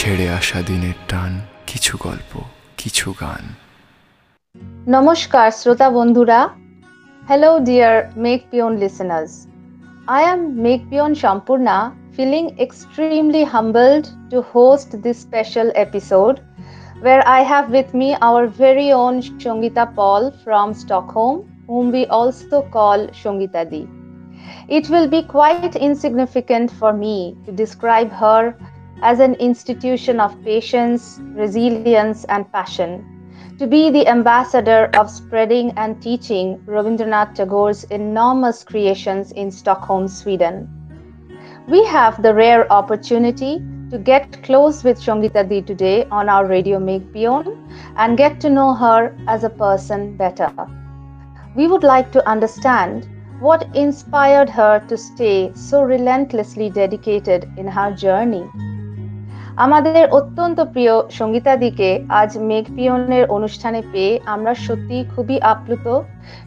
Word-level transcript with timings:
ছেড়ে 0.00 0.26
আসা 0.40 0.60
দিনের 0.62 0.96
টান 1.10 1.32
কিছু 1.66 1.94
গল্প 2.06 2.32
কিছু 2.78 3.08
গান 3.20 3.44
নমস্কার 4.96 5.48
শ্রোতা 5.60 5.88
বন্ধুরা 5.98 6.40
hello 7.28 7.50
dear 7.68 7.96
Megpion 8.50 8.72
listeners 8.82 9.32
I 10.18 10.22
am 10.32 10.40
Megpion 10.64 11.12
Shampurna, 11.20 11.78
feeling 12.16 12.46
extremely 12.66 13.42
humbled 13.54 14.06
to 14.30 14.38
host 14.54 14.88
this 15.04 15.18
special 15.26 15.68
episode 15.84 16.36
where 17.04 17.22
I 17.38 17.40
have 17.52 17.66
with 17.76 17.90
me 18.00 18.08
our 18.28 18.42
very 18.64 18.88
own 19.02 19.14
Shongita 19.42 19.84
Paul 19.96 20.22
from 20.44 20.66
Stockholm, 20.82 21.36
whom 21.68 21.84
we 21.96 22.02
also 22.18 22.56
call 22.76 22.98
Shongita 23.20 23.62
Di. 23.72 23.82
It 24.76 24.84
will 24.92 25.08
be 25.16 25.22
quite 25.36 25.74
insignificant 25.88 26.68
for 26.80 26.92
me 27.04 27.16
to 27.44 27.50
describe 27.62 28.10
her 28.24 28.42
as 29.02 29.20
an 29.20 29.34
institution 29.34 30.20
of 30.20 30.42
patience, 30.42 31.18
resilience, 31.34 32.24
and 32.24 32.50
passion 32.52 33.04
to 33.60 33.66
be 33.66 33.90
the 33.90 34.08
ambassador 34.08 34.88
of 34.94 35.10
spreading 35.10 35.70
and 35.76 36.00
teaching 36.00 36.58
Rabindranath 36.64 37.34
Tagore's 37.34 37.84
enormous 37.84 38.64
creations 38.64 39.32
in 39.32 39.50
Stockholm, 39.50 40.08
Sweden. 40.08 40.66
We 41.68 41.84
have 41.84 42.22
the 42.22 42.32
rare 42.32 42.72
opportunity 42.72 43.62
to 43.90 43.98
get 43.98 44.42
close 44.44 44.82
with 44.82 44.98
Shongita 44.98 45.46
Di 45.46 45.60
today 45.60 46.06
on 46.10 46.30
our 46.30 46.46
Radio 46.46 46.78
Make 46.78 47.12
Beyond 47.12 47.48
and 47.96 48.16
get 48.16 48.40
to 48.40 48.48
know 48.48 48.72
her 48.72 49.14
as 49.28 49.44
a 49.44 49.50
person 49.50 50.16
better. 50.16 50.50
We 51.54 51.66
would 51.66 51.82
like 51.82 52.12
to 52.12 52.26
understand 52.26 53.06
what 53.40 53.68
inspired 53.76 54.48
her 54.48 54.80
to 54.88 54.96
stay 54.96 55.52
so 55.54 55.82
relentlessly 55.82 56.70
dedicated 56.70 57.46
in 57.58 57.66
her 57.66 57.92
journey. 57.92 58.48
আমাদের 59.64 60.10
অত্যন্ত 60.10 60.60
প্রিয় 60.60 60.94
সঙ্গীতাদিকে 61.10 62.04
আজ 62.08 62.38
মেঘ 62.38 62.64
পিয়নের 62.76 63.24
অনুষ্ঠানে 63.30 63.82
পেয়ে 63.92 64.20
আমরা 64.26 64.54
সত্যি 64.54 65.04
খুবই 65.16 65.40
আপ্লুত 65.40 65.86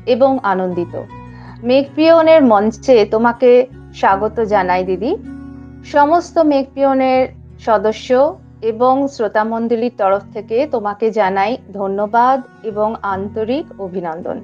এবং 0.05 0.31
আনন্দিত। 0.43 0.93
মেঘ 1.63 1.85
পিয়নের 1.95 2.41
মঞ্চে 2.43 3.05
তোমাকে 3.05 3.67
স্বাগত 3.93 4.37
জানাই, 4.39 4.83
দিদি। 4.83 5.11
সমস্ত 5.85 6.35
মেঘ 6.37 6.65
পিয়নের 6.73 7.21
সদস্য 7.59 8.09
এবং 8.61 9.07
শ্রোতামণ্ডলীর 9.07 9.97
তরফ 9.97 10.23
থেকে 10.33 10.67
তোমাকে 10.71 11.05
জানাই 11.11 11.57
ধন্যবাদ 11.73 12.41
এবং 12.63 12.95
আন্তরিক 13.01 13.65
অভিনন্দন। 13.81 14.37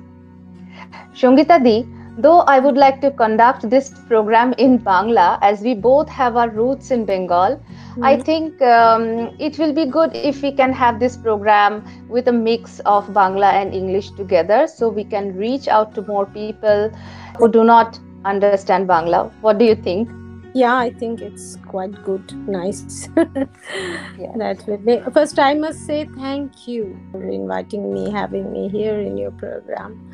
সঙ্গীতাদি 1.16 1.76
Though 2.22 2.39
I 2.42 2.59
would 2.59 2.75
like 2.75 3.00
to 3.00 3.12
conduct 3.12 3.70
this 3.70 3.92
program 4.09 4.53
in 4.58 4.78
Bangla, 4.78 5.39
as 5.42 5.62
we 5.62 5.73
both 5.73 6.09
have 6.09 6.36
our 6.36 6.50
roots 6.50 6.92
in 6.92 7.06
Bengal, 7.06 7.56
mm-hmm. 7.56 8.03
I 8.03 8.20
think 8.20 8.61
um, 8.61 9.34
it 9.39 9.58
will 9.58 9.72
be 9.72 9.86
good 9.86 10.14
if 10.14 10.42
we 10.42 10.52
can 10.52 10.73
have 10.73 11.00
this 11.00 11.16
program 11.16 11.81
with 12.09 12.28
a 12.28 12.34
mix 12.34 12.81
of 12.81 13.08
Bangla 13.20 13.53
and 13.53 13.73
English 13.73 14.09
together 14.11 14.67
so 14.67 14.89
we 14.89 15.06
can 15.06 15.34
reach 15.38 15.70
out 15.70 15.95
to 15.95 16.02
more 16.02 16.26
people 16.26 16.92
who 17.38 17.50
do 17.50 17.64
not 17.64 17.98
understand 18.26 18.89
Bangla. 18.89 19.31
What 19.39 19.58
do 19.58 19.64
you 19.64 19.76
think? 19.76 20.09
Yeah, 20.54 20.76
I 20.76 20.89
think 20.92 21.22
it's 21.22 21.56
quite 21.67 22.04
good, 22.04 22.33
nice. 22.50 23.08
yeah. 23.17 24.33
That 24.36 24.67
will 24.67 24.78
be. 24.78 25.00
First, 25.14 25.39
I 25.39 25.54
must 25.54 25.86
say 25.86 26.04
thank 26.17 26.67
you 26.67 27.00
for 27.14 27.23
inviting 27.23 27.94
me, 27.94 28.11
having 28.11 28.52
me 28.52 28.67
here 28.67 29.00
in 29.00 29.17
your 29.17 29.31
program 29.31 30.09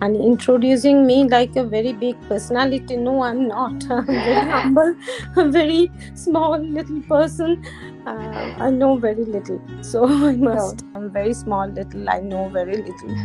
and 0.00 0.16
introducing 0.16 1.06
me 1.06 1.24
like 1.24 1.56
a 1.56 1.64
very 1.64 1.92
big 1.92 2.20
personality. 2.28 2.96
No, 2.96 3.22
I'm 3.22 3.48
not. 3.48 3.84
I'm 3.90 4.06
very 4.06 4.50
humble, 4.50 4.94
a 5.36 5.48
very 5.50 5.90
small 6.14 6.58
little 6.58 7.00
person. 7.02 7.64
Uh, 8.06 8.54
I 8.58 8.70
know 8.70 8.96
very 8.96 9.24
little. 9.24 9.60
So 9.82 10.04
I 10.28 10.36
must. 10.36 10.84
I'm 10.94 11.10
very 11.10 11.34
small 11.34 11.68
little. 11.68 12.08
I 12.08 12.20
know 12.20 12.48
very 12.48 12.76
little. 12.76 13.16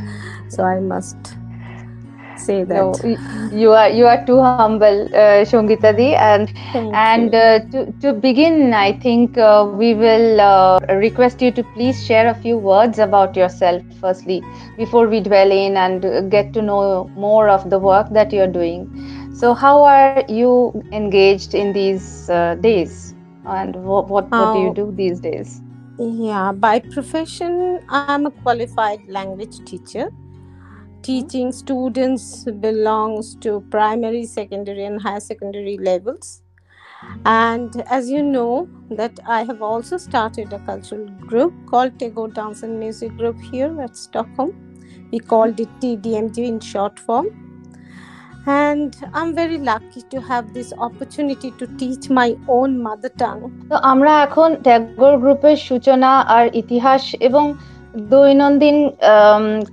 So 0.50 0.64
I 0.64 0.80
must 0.80 1.38
say 2.40 2.64
that. 2.64 2.76
No, 2.76 2.94
you 3.52 3.72
are 3.72 3.90
you 3.90 4.06
are 4.06 4.26
too 4.26 4.42
humble, 4.42 5.06
uh, 5.14 5.44
Shongita 5.50 5.96
Di. 5.96 6.14
And 6.16 6.50
Thank 6.74 6.94
and 6.94 7.36
uh, 7.36 7.60
to 7.72 7.92
to 8.02 8.14
begin, 8.14 8.74
I 8.74 8.94
think 8.94 9.38
uh, 9.38 9.70
we 9.74 9.94
will 9.94 10.42
uh, 10.42 10.80
request 10.96 11.42
you 11.42 11.52
to 11.52 11.64
please 11.76 12.06
share 12.06 12.28
a 12.30 12.34
few 12.34 12.58
words 12.58 13.00
about 13.00 13.36
yourself. 13.36 13.84
Firstly, 14.00 14.42
before 14.78 15.08
we 15.08 15.22
dwell 15.22 15.52
in 15.52 15.78
and 15.78 16.32
get 16.32 16.54
to 16.54 16.62
know 16.62 17.10
more 17.16 17.50
of 17.50 17.70
the 17.70 17.80
work 17.80 18.10
that 18.12 18.32
you're 18.32 18.54
doing. 18.60 18.90
So, 19.34 19.54
how 19.54 19.84
are 19.84 20.24
you 20.30 20.84
engaged 20.92 21.54
in 21.54 21.74
these 21.74 22.30
uh, 22.30 22.56
days, 22.56 23.14
and 23.46 23.76
what 23.84 24.08
what, 24.10 24.30
what 24.32 24.54
do 24.54 24.60
you 24.60 24.74
do 24.74 24.92
these 24.96 25.20
days? 25.20 25.62
Yeah, 25.98 26.52
by 26.52 26.80
profession, 26.80 27.80
I'm 27.90 28.26
a 28.26 28.32
qualified 28.32 29.00
language 29.08 29.64
teacher. 29.66 30.10
Teaching 31.05 31.51
students 31.51 32.45
belongs 32.45 33.35
to 33.37 33.63
primary, 33.71 34.27
secondary, 34.27 34.85
and 34.85 35.01
higher 35.01 35.21
secondary 35.21 35.79
levels. 35.79 36.43
And 37.25 37.83
as 37.87 38.11
you 38.11 38.23
know, 38.23 38.69
that 38.91 39.19
I 39.27 39.43
have 39.45 39.63
also 39.63 39.97
started 39.97 40.53
a 40.53 40.59
cultural 40.61 41.07
group 41.31 41.55
called 41.67 41.99
Tego 41.99 42.33
Dance 42.33 42.63
and 42.63 42.79
Music 42.79 43.17
Group 43.17 43.39
here 43.41 43.81
at 43.81 43.97
Stockholm. 43.97 44.53
We 45.11 45.19
called 45.19 45.59
it 45.59 45.69
TDMG 45.81 46.39
in 46.47 46.61
short 46.61 46.99
form. 46.99 47.29
And 48.47 48.97
I'm 49.13 49.35
very 49.35 49.59
lucky 49.59 50.03
to 50.11 50.21
have 50.21 50.55
this 50.55 50.73
opportunity 50.73 51.51
to 51.53 51.67
teach 51.77 52.09
my 52.09 52.37
own 52.49 52.71
mother 52.83 53.11
tongue. 53.23 53.45
তো 53.71 53.77
আমরা 53.93 54.13
এখন 54.27 54.51
ট্যাগোর 54.67 55.15
গ্রুপের 55.23 55.59
সূচনা 55.69 56.11
আর 56.37 56.45
ইতিহাস 56.63 57.03
এবং 57.29 57.45
দৈনন্দিন 58.12 58.78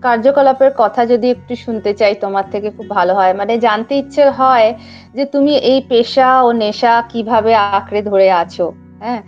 কার্যকলাপের 0.02 0.72
কথা 0.78 1.02
যদি 1.06 1.26
একটু 1.30 1.54
শুনতে 1.56 1.90
চাই 1.94 2.14
তোমার 2.14 2.46
থেকে, 2.50 2.68
খুব 2.70 2.86
ভালো 2.90 3.12
হয়। 3.14 3.32
মানে 3.34 3.54
জানতে 3.58 3.92
ইচ্ছে 3.96 4.24
হয় 4.30 4.68
যে 5.14 5.24
তুমি 5.24 5.52
এই 5.62 5.78
পেশা 5.88 6.28
ও 6.42 6.48
নেশা 6.52 6.94
কীভাবে 7.08 7.54
আঁকড়ে 7.54 8.00
ধরে 8.02 8.28
আছো 8.32 8.66
হ্যাঁ? 9.00 9.20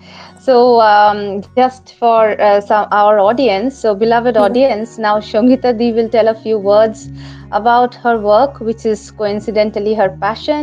So 0.45 0.55
um, 0.83 1.19
just 1.55 1.95
for 1.95 2.21
uh, 2.39 2.61
some 2.63 2.87
our 2.93 3.17
audience 3.21 3.73
so 3.77 3.95
beloved 3.95 4.35
Mhm. 4.35 4.45
audience 4.45 4.99
now 4.99 5.15
Shongita 5.21 5.71
Di 5.75 5.89
will 5.93 6.09
tell 6.09 6.29
a 6.29 6.37
few 6.37 6.59
words 6.65 6.99
about 7.53 7.93
her 7.97 8.17
work 8.23 8.61
which 8.61 8.85
is 8.85 9.11
coincidentally 9.13 9.95
her 9.95 10.11
passion 10.21 10.63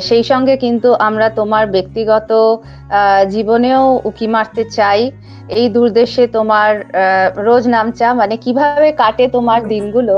সেই 0.00 0.22
সঙ্গে 0.22 0.54
কিন্তু 0.56 0.88
আমরা 1.00 1.26
তোমার 1.30 1.64
ব্যক্তিগত 1.66 2.30
জীবনেও 3.28 3.82
উকি 4.04 4.26
মারতে 4.28 4.62
চাই 4.78 5.00
এই 5.50 5.66
দূরদেশে 5.68 6.24
তোমার 6.28 6.70
রোজ 7.46 7.64
নামচা 7.68 8.08
মানে 8.14 8.34
কীভাবে 8.36 8.88
কাটে 9.02 9.24
তোমার 9.28 9.60
দিনগুলো 9.68 10.16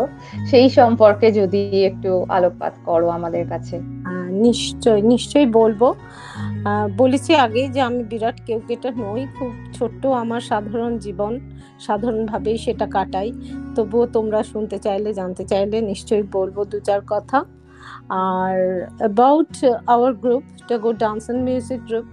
সেই 0.51 0.67
সম্পর্কে 0.79 1.29
যদি 1.41 1.63
একটু 1.91 2.11
আলোকপাত 2.29 2.75
করো 2.87 3.07
আমাদের 3.19 3.45
কাছে 3.53 3.77
নিশ্চয় 4.45 5.01
নিশ্চয়ই 5.13 5.49
বলব 5.59 5.81
আহ, 5.87 5.95
বলেছি 7.00 7.32
আগে 7.34 7.62
যে 7.75 7.81
আমি 7.88 8.03
বিরাট 8.03 8.38
কেউ 8.47 8.60
কেটা 8.69 8.91
নই, 9.04 9.22
খুব 9.38 9.50
ছোট্ট 9.77 10.06
আমার 10.06 10.43
সাধারণ 10.50 10.93
জীবন 10.99 11.32
সাধারণভাবেই 11.87 12.59
সেটা 12.59 12.87
কাটাই। 12.87 13.28
তবুও 13.77 14.06
তোমরা 14.06 14.41
শুনতে 14.43 14.77
চাইলে, 14.78 15.09
জানতে 15.15 15.44
চাইলে 15.44 15.77
নিশ্চয়ই 15.81 16.25
বলব 16.37 16.56
দু 16.65 16.78
চার 16.81 17.00
কথা। 17.12 17.38
আর 18.09 18.56
about 18.99 19.53
our 19.87 20.12
group 20.22 20.44
Tagore 20.69 20.91
dance 21.04 21.22
and 21.25 21.43
music 21.49 21.81
group 21.91 22.06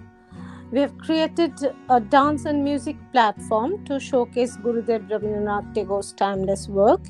We 0.74 0.80
have 0.80 0.98
created 0.98 1.54
a 1.88 2.00
dance 2.00 2.46
and 2.46 2.64
music 2.64 2.98
platform 3.12 3.86
to 3.86 4.00
showcase 4.00 4.54
Gurudev 4.58 5.02
Rabindranath 5.08 5.68
Tagore's 5.76 6.10
timeless 6.14 6.64
work. 6.68 7.02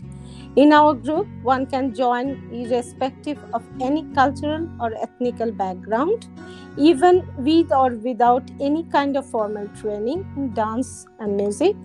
In 0.56 0.72
our 0.72 0.94
group, 0.94 1.28
one 1.42 1.66
can 1.66 1.96
join 1.96 2.48
irrespective 2.52 3.40
of 3.56 3.64
any 3.82 4.04
cultural 4.14 4.70
or 4.80 4.94
ethnical 5.02 5.52
background, 5.52 6.28
even 6.78 7.28
with 7.38 7.72
or 7.72 7.90
without 7.96 8.44
any 8.60 8.84
kind 8.84 9.18
of 9.18 9.28
formal 9.28 9.68
training 9.70 10.26
in 10.38 10.54
dance 10.54 11.08
and 11.20 11.36
music. 11.36 11.76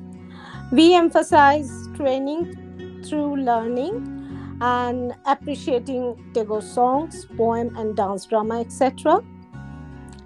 We 0.71 0.95
emphasize 0.95 1.71
training 1.97 3.03
through 3.07 3.37
learning 3.37 4.17
and 4.61 5.15
appreciating 5.25 6.33
Tagore 6.35 6.61
songs, 6.61 7.25
poem, 7.39 7.75
and 7.75 7.97
dance 7.97 8.27
drama, 8.27 8.61
etc. 8.61 9.23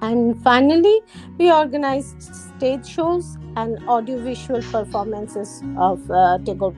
And 0.01 0.43
finally, 0.43 1.01
we 1.39 1.53
organized 1.53 2.35
stage 2.35 2.87
shows 2.87 3.37
and 3.55 3.79
audiovisual 3.89 4.63
performances 4.63 5.63
of 5.77 6.11
uh, 6.11 6.39
Tagore. 6.39 6.75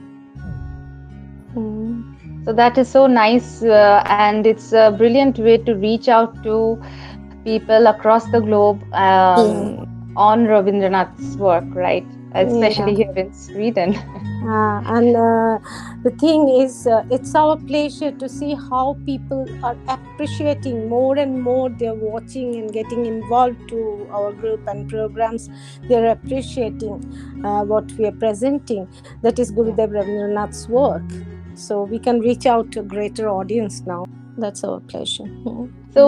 So 2.45 2.53
that 2.53 2.77
is 2.77 2.89
so 2.89 3.07
nice, 3.07 3.63
uh, 3.63 4.03
and 4.07 4.47
it's 4.47 4.73
a 4.73 4.95
brilliant 4.97 5.39
way 5.39 5.59
to 5.59 5.75
reach 5.75 6.09
out 6.09 6.43
to 6.43 6.83
people 7.45 7.87
across 7.87 8.27
the 8.27 8.41
globe 8.41 8.83
um, 8.93 10.13
on 10.17 10.47
Rabindranath's 10.47 11.37
work, 11.37 11.65
right? 11.75 12.05
especially 12.35 12.95
here 12.95 13.13
in 13.17 13.33
Sweden. 13.33 13.97
Uh, 14.45 14.83
and 14.85 15.17
uh, 15.17 15.59
the 16.03 16.11
thing 16.21 16.51
is, 16.51 16.87
uh, 16.87 17.03
it's 17.11 17.35
our 17.35 17.57
pleasure 17.57 18.13
to 18.13 18.29
see 18.29 18.55
how 18.69 18.95
people 19.07 19.47
are 19.65 19.75
appreciating 19.89 20.87
more 20.87 21.17
and 21.17 21.41
more. 21.43 21.71
They're 21.71 21.95
watching 21.95 22.55
and 22.57 22.71
getting 22.71 23.07
involved 23.07 23.71
to 23.71 24.07
our 24.11 24.35
group 24.35 24.67
and 24.67 24.87
programs. 24.87 25.49
They're 25.89 26.11
appreciating 26.11 27.43
uh, 27.43 27.65
what 27.65 27.91
we 27.93 28.05
are 28.05 28.13
presenting. 28.13 28.87
That 29.23 29.39
is 29.39 29.51
Gurudev 29.51 29.89
Rabindranath's 29.89 30.69
work. 30.69 31.01
So 31.55 31.83
we 31.85 31.99
can 31.99 32.21
reach 32.21 32.47
out 32.47 32.71
to 32.73 32.81
a 32.81 32.83
greater 32.85 33.29
audience 33.29 33.83
now. 33.87 34.05
That's 34.37 34.63
our 34.65 34.81
pleasure. 34.83 35.29
Mhm. 35.41 35.65
তো 35.97 36.05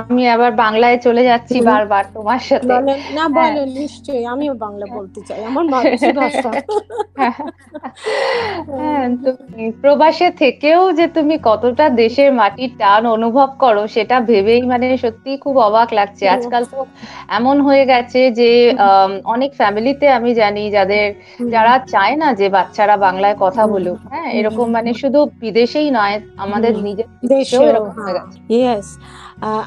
আমি 0.00 0.22
আবার 0.28 0.50
বাংলায় 0.56 0.98
চলে 0.98 1.22
যাচ্ছি 1.24 1.56
বারবার 1.62 2.04
তোমার 2.14 2.40
সাথে। 2.40 2.74
না 3.18 3.24
বলেন 3.36 3.68
নিশ্চয়ই। 3.80 4.24
আমিও 4.26 4.54
বাংলা 4.56 4.86
বলতে 4.96 5.20
চাই 5.28 5.40
আমার 5.44 5.64
মাতৃভাষা। 5.64 6.50
হ্যাঁ, 8.72 9.06
প্রবাসে 9.82 10.28
থেকেও 10.42 10.80
যে 10.92 11.06
তুমি 11.08 11.34
কতটা 11.42 11.84
দেশের 12.02 12.30
মাটির 12.32 12.70
টান 12.78 13.02
অনুভব 13.16 13.48
করো 13.58 13.82
সেটা 13.86 14.16
ভেবেই 14.20 14.62
মানে 14.62 14.86
সত্যি 14.96 15.30
খুব 15.38 15.54
অবাক 15.58 15.88
লাগছে। 15.92 16.24
আজকাল 16.28 16.62
তো 16.64 16.78
এমন 17.28 17.56
হয়ে 17.60 17.84
গেছে 17.86 18.20
যে 18.30 18.50
অনেক 19.24 19.50
ফ্যামিলিতে 19.54 20.06
আমি 20.08 20.30
জানি 20.34 20.62
যাদের 20.70 21.06
যারা 21.48 21.74
চায় 21.92 22.16
না 22.16 22.28
যে 22.34 22.46
বাচ্চারা 22.48 22.96
বাংলায় 22.96 23.36
কথা। 23.40 23.62
বলুক 23.66 23.98
হ্যাঁ 24.12 24.28
এরকম 24.38 24.66
মানে 24.70 24.90
শুধু 24.94 25.20
বিদেশেই 25.40 25.88
নয় 25.90 26.16
আমাদের 26.36 26.72
নিজের 26.86 27.08
they 27.28 27.44
show. 27.44 27.96
Yes. 28.48 28.98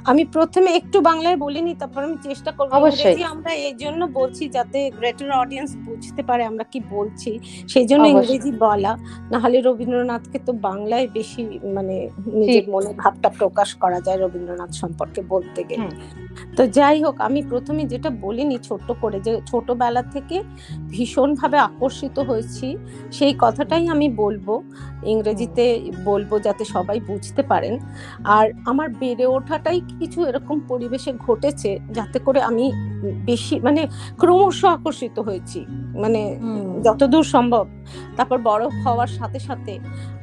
আমি 0.05 0.25
প্রথমে 0.25 0.71
একটু 0.71 1.01
বাংলায় 1.01 1.37
বলিনি 1.37 1.75
তারপর 1.75 2.03
আমি 2.03 2.17
চেষ্টা 2.23 2.51
করব। 2.51 2.73
অবশ্যই। 2.73 3.23
আমরা 3.23 3.53
এই 3.53 3.73
জন্য 3.73 4.05
বলছি 4.05 4.49
যাতে 4.49 4.91
গ্রেটার 4.91 5.31
অডিয়েন্স 5.31 5.75
বুঝতে 5.85 6.23
পারে 6.23 6.45
আমরা 6.45 6.63
কি 6.63 6.79
বলছি। 6.89 7.39
সেই 7.67 7.85
জন্য 7.85 8.05
ইংরেজি 8.05 8.51
বলা। 8.51 8.97
না 9.31 9.39
হলে 9.39 9.61
রবীন্দ্রনাথকে 9.61 10.39
তো 10.39 10.53
বাংলায় 10.53 11.07
বেশি 11.13 11.59
মানে 11.63 12.09
নিজের। 12.33 12.69
মনে 12.69 12.93
ভাবটা 12.93 13.29
প্রকাশ 13.29 13.75
করা 13.75 14.01
যায় 14.01 14.17
রবীন্দ্রনাথ 14.17 14.71
সম্পর্কে 14.71 15.21
বলতে 15.21 15.63
গেলে। 15.63 15.87
তো 16.57 16.67
যাই 16.67 17.03
হোক 17.03 17.21
আমি 17.21 17.41
প্রথমে 17.41 17.85
যেটা 17.85 18.09
বলিনি 18.09 18.57
ছোট্ট 18.57 18.91
করে 19.01 19.19
যে 19.19 19.41
ছোটবেলা 19.45 20.01
থেকে 20.01 20.43
ভীষণভাবে 20.89 21.57
আকর্ষিত 21.57 22.19
হয়েছি 22.19 22.77
সেই 23.11 23.35
কথাটাই 23.39 23.87
আমি 23.87 24.09
বলব। 24.09 24.61
ইংরেজিতে 25.03 25.91
বলব 26.05 26.39
যাতে 26.39 26.65
সবাই 26.65 26.99
বুঝতে 26.99 27.43
পারেন। 27.43 27.79
আর 28.23 28.51
আমার 28.65 28.89
বেড়ে 28.89 29.25
ওঠাটাই 29.67 29.79
কিছু 30.01 30.19
এরকম 30.29 30.57
পরিবেশে 30.71 31.11
ঘটেছে 31.25 31.71
যাতে 31.97 32.17
করে 32.25 32.39
আমি 32.49 32.65
বেশি 33.29 33.55
মানে 33.67 33.81
ক্রমশ 34.21 34.59
আকর্ষিত 34.75 35.17
হয়েছি। 35.27 35.59
মানে 36.03 36.21
যতদূর 36.85 37.25
সম্ভব। 37.35 37.65
তারপর 38.17 38.37
বড় 38.49 38.63
হওয়ার 38.83 39.11
সাথে 39.19 39.39
সাথে 39.39 39.73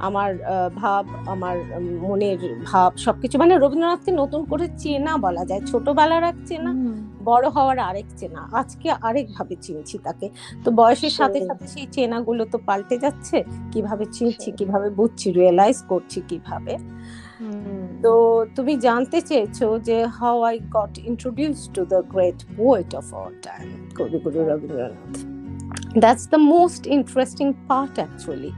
আমার 0.07 0.31
ভাব 0.77 1.05
আমার 1.27 1.57
মনের 2.03 2.41
ভাব 2.71 2.91
সবকিছু 3.07 3.35
মানে 3.39 3.53
রবীন্দ্রনাথকে 3.59 4.11
নতুন 4.23 4.41
করে 4.51 4.67
চেনা 4.83 5.13
বলা 5.17 5.43
যায়। 5.51 5.63
ছোটবেলার 5.71 6.25
এক 6.31 6.39
চেনা 6.49 6.71
বড় 7.25 7.47
হওয়ার 7.57 7.79
আরেক 7.89 8.09
চেনা। 8.17 8.41
আজকে 8.61 8.87
আরেক 9.09 9.27
ভাবে 9.37 9.55
চিনছি 9.65 9.97
তাকে। 10.07 10.27
তো 10.65 10.69
বয়সের 10.79 11.15
সাথে 11.19 11.39
সাথে 11.49 11.65
সেই 11.75 11.87
চেনাগুলো 11.97 12.43
তো 12.53 12.57
পাল্টে 12.67 12.97
যাচ্ছে। 12.99 13.37
কীভাবে 13.73 14.05
চিনছি। 14.17 14.49
কীভাবে 14.59 14.89
বুঝছি 14.99 15.27
রিয়েলাইজ 15.39 15.79
করছি 15.89 16.19
কীভাবে। 16.29 16.75
তো 18.04 18.14
তুমি 18.56 18.74
জানতে 18.88 19.18
চেয়েছো 19.30 19.68
যে 19.88 19.98
how 20.20 20.36
I 20.50 20.56
got 20.78 20.94
introduced 21.10 21.60
to 21.76 21.82
the 21.94 22.00
great 22.14 22.40
poet 22.58 22.90
of 23.00 23.06
all 23.20 23.34
time 23.48 23.68
Kabiguru 23.98 24.40
Rabindranath 24.52 25.14
That's 25.96 26.26
the 26.28 26.38
most 26.38 26.86
interesting 26.88 27.54
part, 27.68 27.94
actually. 27.98 28.54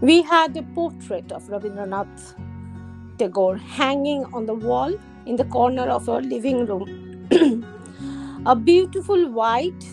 We 0.00 0.22
had 0.22 0.56
a 0.56 0.62
portrait 0.62 1.28
of 1.32 1.42
Rabindranath 1.52 2.34
Tagore 3.18 3.56
hanging 3.56 4.24
on 4.32 4.46
the 4.46 4.54
wall 4.54 4.92
in 5.26 5.34
the 5.36 5.44
corner 5.46 5.82
of 5.82 6.08
our 6.08 6.20
living 6.20 6.66
room. 6.66 6.86
a 8.46 8.54
beautiful 8.54 9.28
white 9.30 9.84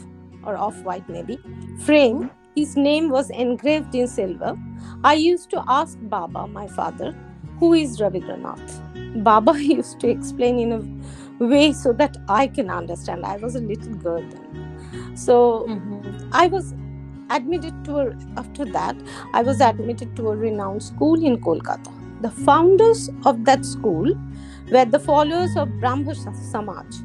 or 0.44 0.56
off 0.58 0.78
white, 0.84 1.08
maybe, 1.10 1.40
frame. 1.80 2.30
His 2.56 2.78
name 2.78 3.10
was 3.10 3.30
engraved 3.32 3.96
in 3.96 4.08
silver. 4.08 4.58
I 5.04 5.16
used 5.16 5.50
to 5.50 5.64
ask 5.68 5.98
Baba, 6.04 6.48
my 6.48 6.68
father, 6.68 7.16
who 7.61 7.73
is 7.75 8.01
Rabindranath? 8.01 9.23
Baba 9.25 9.55
used 9.63 10.01
to 10.01 10.09
explain 10.09 10.59
in 10.59 10.73
a 10.73 11.45
way 11.45 11.73
so 11.73 11.93
that 11.95 12.17
I 12.29 12.47
can 12.49 12.71
understand. 12.71 13.25
I 13.25 13.37
was 13.37 13.55
a 13.55 13.61
little 13.61 13.95
girl 13.95 14.23
then. 14.35 15.17
So 15.17 15.37
Mhm. 15.69 16.29
I 16.33 16.47
was 16.49 16.75
admitted 17.31 17.85
to 17.85 17.99
a, 17.99 18.07
after 18.37 18.65
that 18.77 18.97
I 19.33 19.43
was 19.43 19.61
admitted 19.61 20.17
to 20.17 20.31
a 20.31 20.37
renowned 20.37 20.83
school 20.83 21.25
in 21.33 21.39
Kolkata. 21.49 21.93
The 22.23 22.31
founders 22.31 23.09
of 23.25 23.45
that 23.45 23.65
school 23.65 24.15
were 24.73 24.85
the 24.85 24.99
followers 24.99 25.57
of 25.57 25.69
Brahma 25.81 26.15
Samaj. 26.15 26.99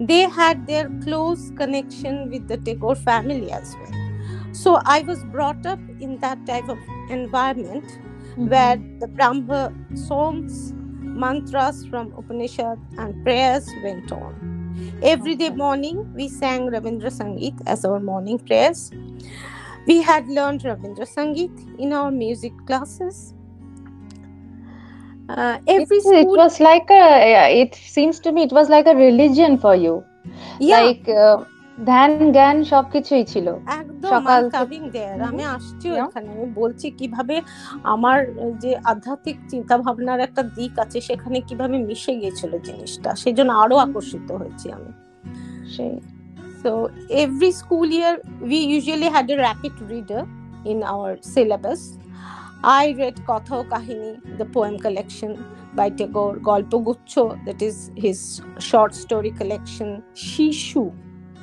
They 0.00 0.20
had 0.40 0.66
their 0.66 0.88
close 1.04 1.50
connection 1.56 2.30
with 2.30 2.48
the 2.48 2.58
Tagore 2.58 2.94
family 2.96 3.50
as 3.52 3.74
well. 3.80 3.94
So 4.52 4.80
I 4.84 5.00
was 5.02 5.24
brought 5.24 5.66
up 5.66 5.80
in 6.00 6.18
that 6.18 6.44
type 6.46 6.68
of 6.68 6.78
environment 7.10 7.98
where 8.46 8.76
the 9.00 9.08
Brahma 9.08 9.72
songs, 9.94 10.72
mantras 11.02 11.84
from 11.86 12.12
Upanishad, 12.16 12.78
and 12.98 13.24
prayers 13.24 13.68
went 13.82 14.12
on. 14.12 14.48
Every 15.02 15.34
day 15.34 15.50
morning, 15.50 16.12
we 16.14 16.28
sang 16.28 16.70
Ravindra 16.70 17.10
Sangeet 17.10 17.60
as 17.66 17.84
our 17.84 17.98
morning 17.98 18.38
prayers. 18.38 18.90
We 19.86 20.02
had 20.02 20.28
learned 20.28 20.62
Ravindra 20.62 21.06
Sangeet 21.06 21.78
in 21.78 21.92
our 21.92 22.10
music 22.10 22.52
classes. 22.66 23.34
Uh, 25.28 25.58
every 25.66 25.98
it, 25.98 26.06
it 26.06 26.26
was 26.26 26.58
like 26.58 26.88
a 26.90 27.60
it 27.60 27.74
seems 27.74 28.18
to 28.18 28.32
me 28.32 28.44
it 28.44 28.52
was 28.52 28.70
like 28.70 28.86
a 28.86 28.94
religion 28.96 29.58
for 29.58 29.74
you 29.76 30.02
yeah, 30.58 30.80
like 30.80 31.06
uh, 31.08 31.44
ধ্যান 31.86 32.32
জ্ঞান 32.32 32.64
সবকিছুই 32.64 33.24
ছিল। 33.24 33.54
সকাল 34.02 34.50
দেয়ার 34.92 35.22
আমি 35.22 35.44
আসছি 35.44 35.90
ওখানে 35.90 36.28
আমি 36.32 36.46
বলছি 36.54 36.90
কীভাবে 36.90 37.42
আমার 37.84 38.18
যে 38.58 38.76
আধ্যাত্মিক 38.84 39.36
চিন্তা 39.48 39.78
ভাবনার 39.78 40.20
একটা 40.20 40.42
দিক 40.42 40.78
আছে 40.78 41.00
সেখানে 41.00 41.40
কীভাবে 41.40 41.78
মিশে 41.78 42.16
গিয়েছিল 42.16 42.58
জিনিসটা। 42.58 43.14
সেই 43.14 43.32
জন্য 43.32 43.52
আরও 43.52 43.76
আকর্ষিত 43.76 44.32
হয়েছি 44.32 44.72
আমি। 44.72 44.92
সেই। 45.76 46.00
So 46.62 46.88
every 47.08 47.52
school 47.52 47.92
year 47.92 48.16
we 48.40 48.56
usually 48.56 49.08
had 49.08 49.30
a 49.30 49.36
rapid 49.36 49.72
reader 49.90 50.22
in 50.66 50.82
our 50.82 51.16
syllabus 51.22 51.98
I 52.62 52.92
read 52.92 53.14
কথা 53.26 53.56
ও 53.56 53.64
the 54.36 54.44
poem 54.52 54.76
collection 54.76 55.34
by 55.74 55.90
Tagore 55.90 56.38
Galpaguchchha 56.38 57.18
that 57.18 57.62
is 57.62 57.90
his 58.02 58.40
short 58.60 58.94
story 58.94 59.30
collection 59.30 60.00
Shishu 60.14 60.90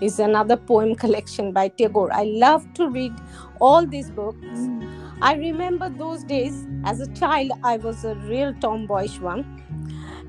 is 0.01 0.19
another 0.19 0.57
poem 0.57 0.95
collection 0.95 1.51
by 1.51 1.69
Tagore. 1.69 2.11
I 2.13 2.23
love 2.23 2.71
to 2.75 2.89
read 2.89 3.13
all 3.59 3.85
these 3.85 4.09
books. 4.09 4.37
Mm. 4.39 5.19
I 5.21 5.35
remember 5.35 5.89
those 5.89 6.23
days 6.23 6.65
as 6.83 6.99
a 6.99 7.07
child, 7.13 7.51
I 7.63 7.77
was 7.77 8.03
a 8.05 8.15
real 8.15 8.53
tomboyish 8.55 9.19
one. 9.19 9.43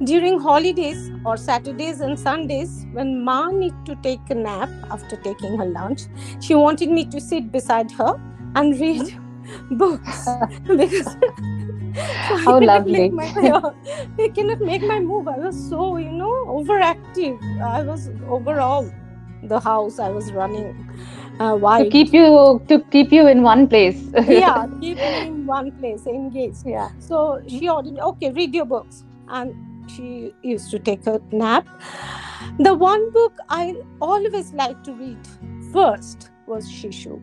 During 0.04 0.38
holidays 0.38 1.10
or 1.24 1.36
Saturdays 1.36 2.00
and 2.00 2.18
Sundays, 2.18 2.86
when 2.92 3.24
Ma 3.24 3.50
need 3.50 3.74
to 3.86 3.96
take 3.96 4.20
a 4.30 4.34
nap 4.34 4.68
after 4.90 5.16
taking 5.16 5.56
her 5.56 5.64
lunch, 5.64 6.02
she 6.40 6.54
wanted 6.54 6.90
me 6.90 7.06
to 7.06 7.20
sit 7.20 7.50
beside 7.50 7.90
her 7.92 8.20
and 8.54 8.78
read 8.78 9.02
mm-hmm. 9.02 9.76
books 9.76 10.28
because 10.66 11.16
I 11.96 12.40
How 12.44 12.60
cannot 12.60 12.62
lovely. 12.62 13.08
Make 13.08 13.12
my, 13.12 13.72
I 14.18 14.28
cannot 14.28 14.60
make 14.60 14.82
my 14.82 15.00
move. 15.00 15.28
I 15.28 15.38
was 15.38 15.68
so, 15.68 15.96
you 15.96 16.12
know, 16.12 16.44
overactive. 16.46 17.40
I 17.62 17.82
was 17.82 18.10
overall 18.28 18.90
the 19.42 19.60
house. 19.60 19.98
I 19.98 20.08
was 20.10 20.32
running 20.32 20.74
uh, 21.38 21.56
why 21.56 21.84
to 21.84 21.90
keep 21.90 22.12
you 22.12 22.62
to 22.68 22.80
keep 22.90 23.12
you 23.12 23.26
in 23.26 23.42
one 23.42 23.68
place 23.68 24.02
yeah, 24.28 24.66
keep 24.80 24.96
me 24.96 25.26
in 25.26 25.46
one 25.46 25.72
place, 25.72 26.06
engaged. 26.06 26.66
yeah 26.66 26.90
So 26.98 27.42
she 27.46 27.68
ordered, 27.68 27.98
okay, 27.98 28.32
read 28.32 28.54
your 28.54 28.64
books. 28.64 29.04
And 29.28 29.54
she 29.90 30.34
used 30.42 30.70
to 30.70 30.78
take 30.78 31.06
a 31.06 31.20
nap. 31.32 31.66
The 32.58 32.74
one 32.74 33.10
book 33.12 33.34
I 33.48 33.74
always 34.00 34.52
liked 34.52 34.84
to 34.84 34.94
read 34.94 35.18
first 35.72 36.30
was 36.46 36.66
Shishu. 36.70 37.20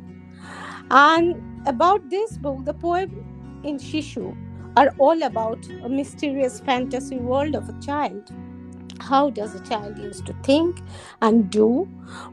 And 0.91 1.67
about 1.67 2.09
this 2.09 2.37
book, 2.37 2.65
the 2.65 2.73
poem 2.73 3.61
in 3.63 3.77
Shishu 3.77 4.35
are 4.75 4.93
all 4.97 5.23
about 5.23 5.65
a 5.83 5.89
mysterious 5.89 6.59
fantasy 6.59 7.17
world 7.17 7.55
of 7.55 7.69
a 7.69 7.79
child. 7.79 8.31
How 9.03 9.29
does 9.29 9.55
a 9.55 9.59
child 9.59 9.97
used 9.99 10.25
to 10.25 10.33
think 10.43 10.81
and 11.21 11.49
do? 11.49 11.67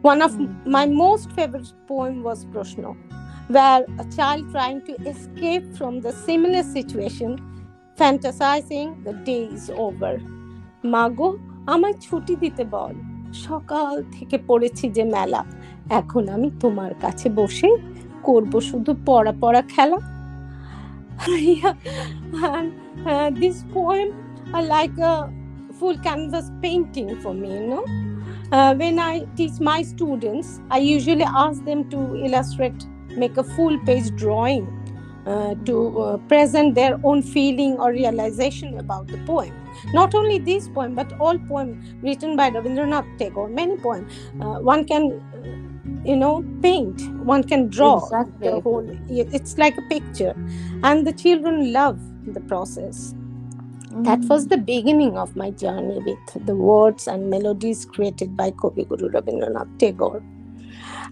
One 0.02 0.20
of 0.22 0.32
Mm. 0.32 0.48
my 0.66 0.86
most 0.86 1.26
favorite 1.32 1.72
poem 1.88 2.22
was 2.22 2.44
Proshno, 2.44 2.90
where 3.48 3.82
a 3.98 4.06
child 4.16 4.44
trying 4.52 4.80
to 4.80 4.94
escape 5.12 5.64
from 5.74 6.00
the 6.00 6.12
similar 6.26 6.62
situation, 6.76 7.30
fantasizing 7.98 8.88
the 9.04 9.14
day 9.24 9.42
is 9.52 9.66
over. 9.86 10.14
মাগো 10.84 11.28
আমায় 11.66 11.96
ছুটি 12.00 12.36
দিতে 12.36 12.64
বল 12.64 12.94
সকাল 13.32 14.04
থেকে 14.12 14.38
পড়েছি 14.46 14.90
যে 14.90 15.04
মেলা 15.04 15.44
এখন 15.90 16.28
আমি 16.28 16.50
তোমার 16.60 16.92
কাছে 17.00 17.28
বসে 17.30 17.70
করব 18.22 18.60
শুধু 18.60 18.92
পড়া 19.06 19.32
পড়া 19.40 19.62
খেলা 19.72 19.98
this 23.40 23.64
poem 23.74 24.08
like 24.60 24.92
a 25.02 25.12
full 25.80 25.98
canvas 26.08 26.50
painting 26.62 27.20
for 27.20 27.34
me 27.34 27.52
you 27.54 27.66
know. 27.72 27.84
Uh, 28.52 28.74
when 28.74 28.98
i 28.98 29.20
teach 29.36 29.60
my 29.60 29.80
students 29.82 30.60
i 30.70 30.78
usually 30.78 31.28
ask 31.44 31.64
them 31.64 31.88
to 31.90 32.00
illustrate 32.26 32.86
make 33.16 33.36
a 33.36 33.44
full 33.44 33.78
page 33.86 34.14
drawing 34.16 34.66
uh, 35.26 35.54
to 35.66 36.00
uh, 36.00 36.16
present 36.28 36.74
their 36.74 36.98
own 37.04 37.22
feeling 37.22 37.76
or 37.78 37.90
realization 37.92 38.78
about 38.78 39.06
the 39.06 39.18
poem. 39.26 39.54
Not 39.92 40.14
only 40.14 40.38
this 40.38 40.68
poem 40.68 40.94
but 40.94 41.12
all 41.20 41.38
poem 41.38 41.98
written 42.02 42.36
by 42.36 42.50
rabindranath 42.50 43.18
tagore 43.18 43.48
many 43.48 43.76
poem 43.76 44.08
uh, 44.40 44.58
one 44.60 44.84
can 44.84 45.20
you 46.04 46.16
know 46.16 46.44
paint 46.62 47.02
one 47.24 47.44
can 47.44 47.68
draw 47.68 47.98
Exactly. 47.98 48.48
the 48.48 48.60
whole 48.60 48.88
it's 49.08 49.58
like 49.58 49.76
a 49.76 49.82
picture. 49.82 50.34
And 50.82 51.06
the 51.06 51.12
children 51.12 51.72
love 51.72 52.00
the 52.26 52.40
process 52.40 53.14
that 53.90 54.20
was 54.28 54.46
the 54.46 54.56
beginning 54.56 55.16
of 55.18 55.34
my 55.36 55.50
journey 55.50 55.98
with 56.06 56.46
the 56.46 56.54
words 56.54 57.08
and 57.08 57.28
melodies 57.28 57.84
created 57.84 58.36
by 58.36 58.50
Kavi 58.52 58.88
Guru 58.88 59.10
Rabindranath 59.10 59.78
Tagore. 59.78 60.22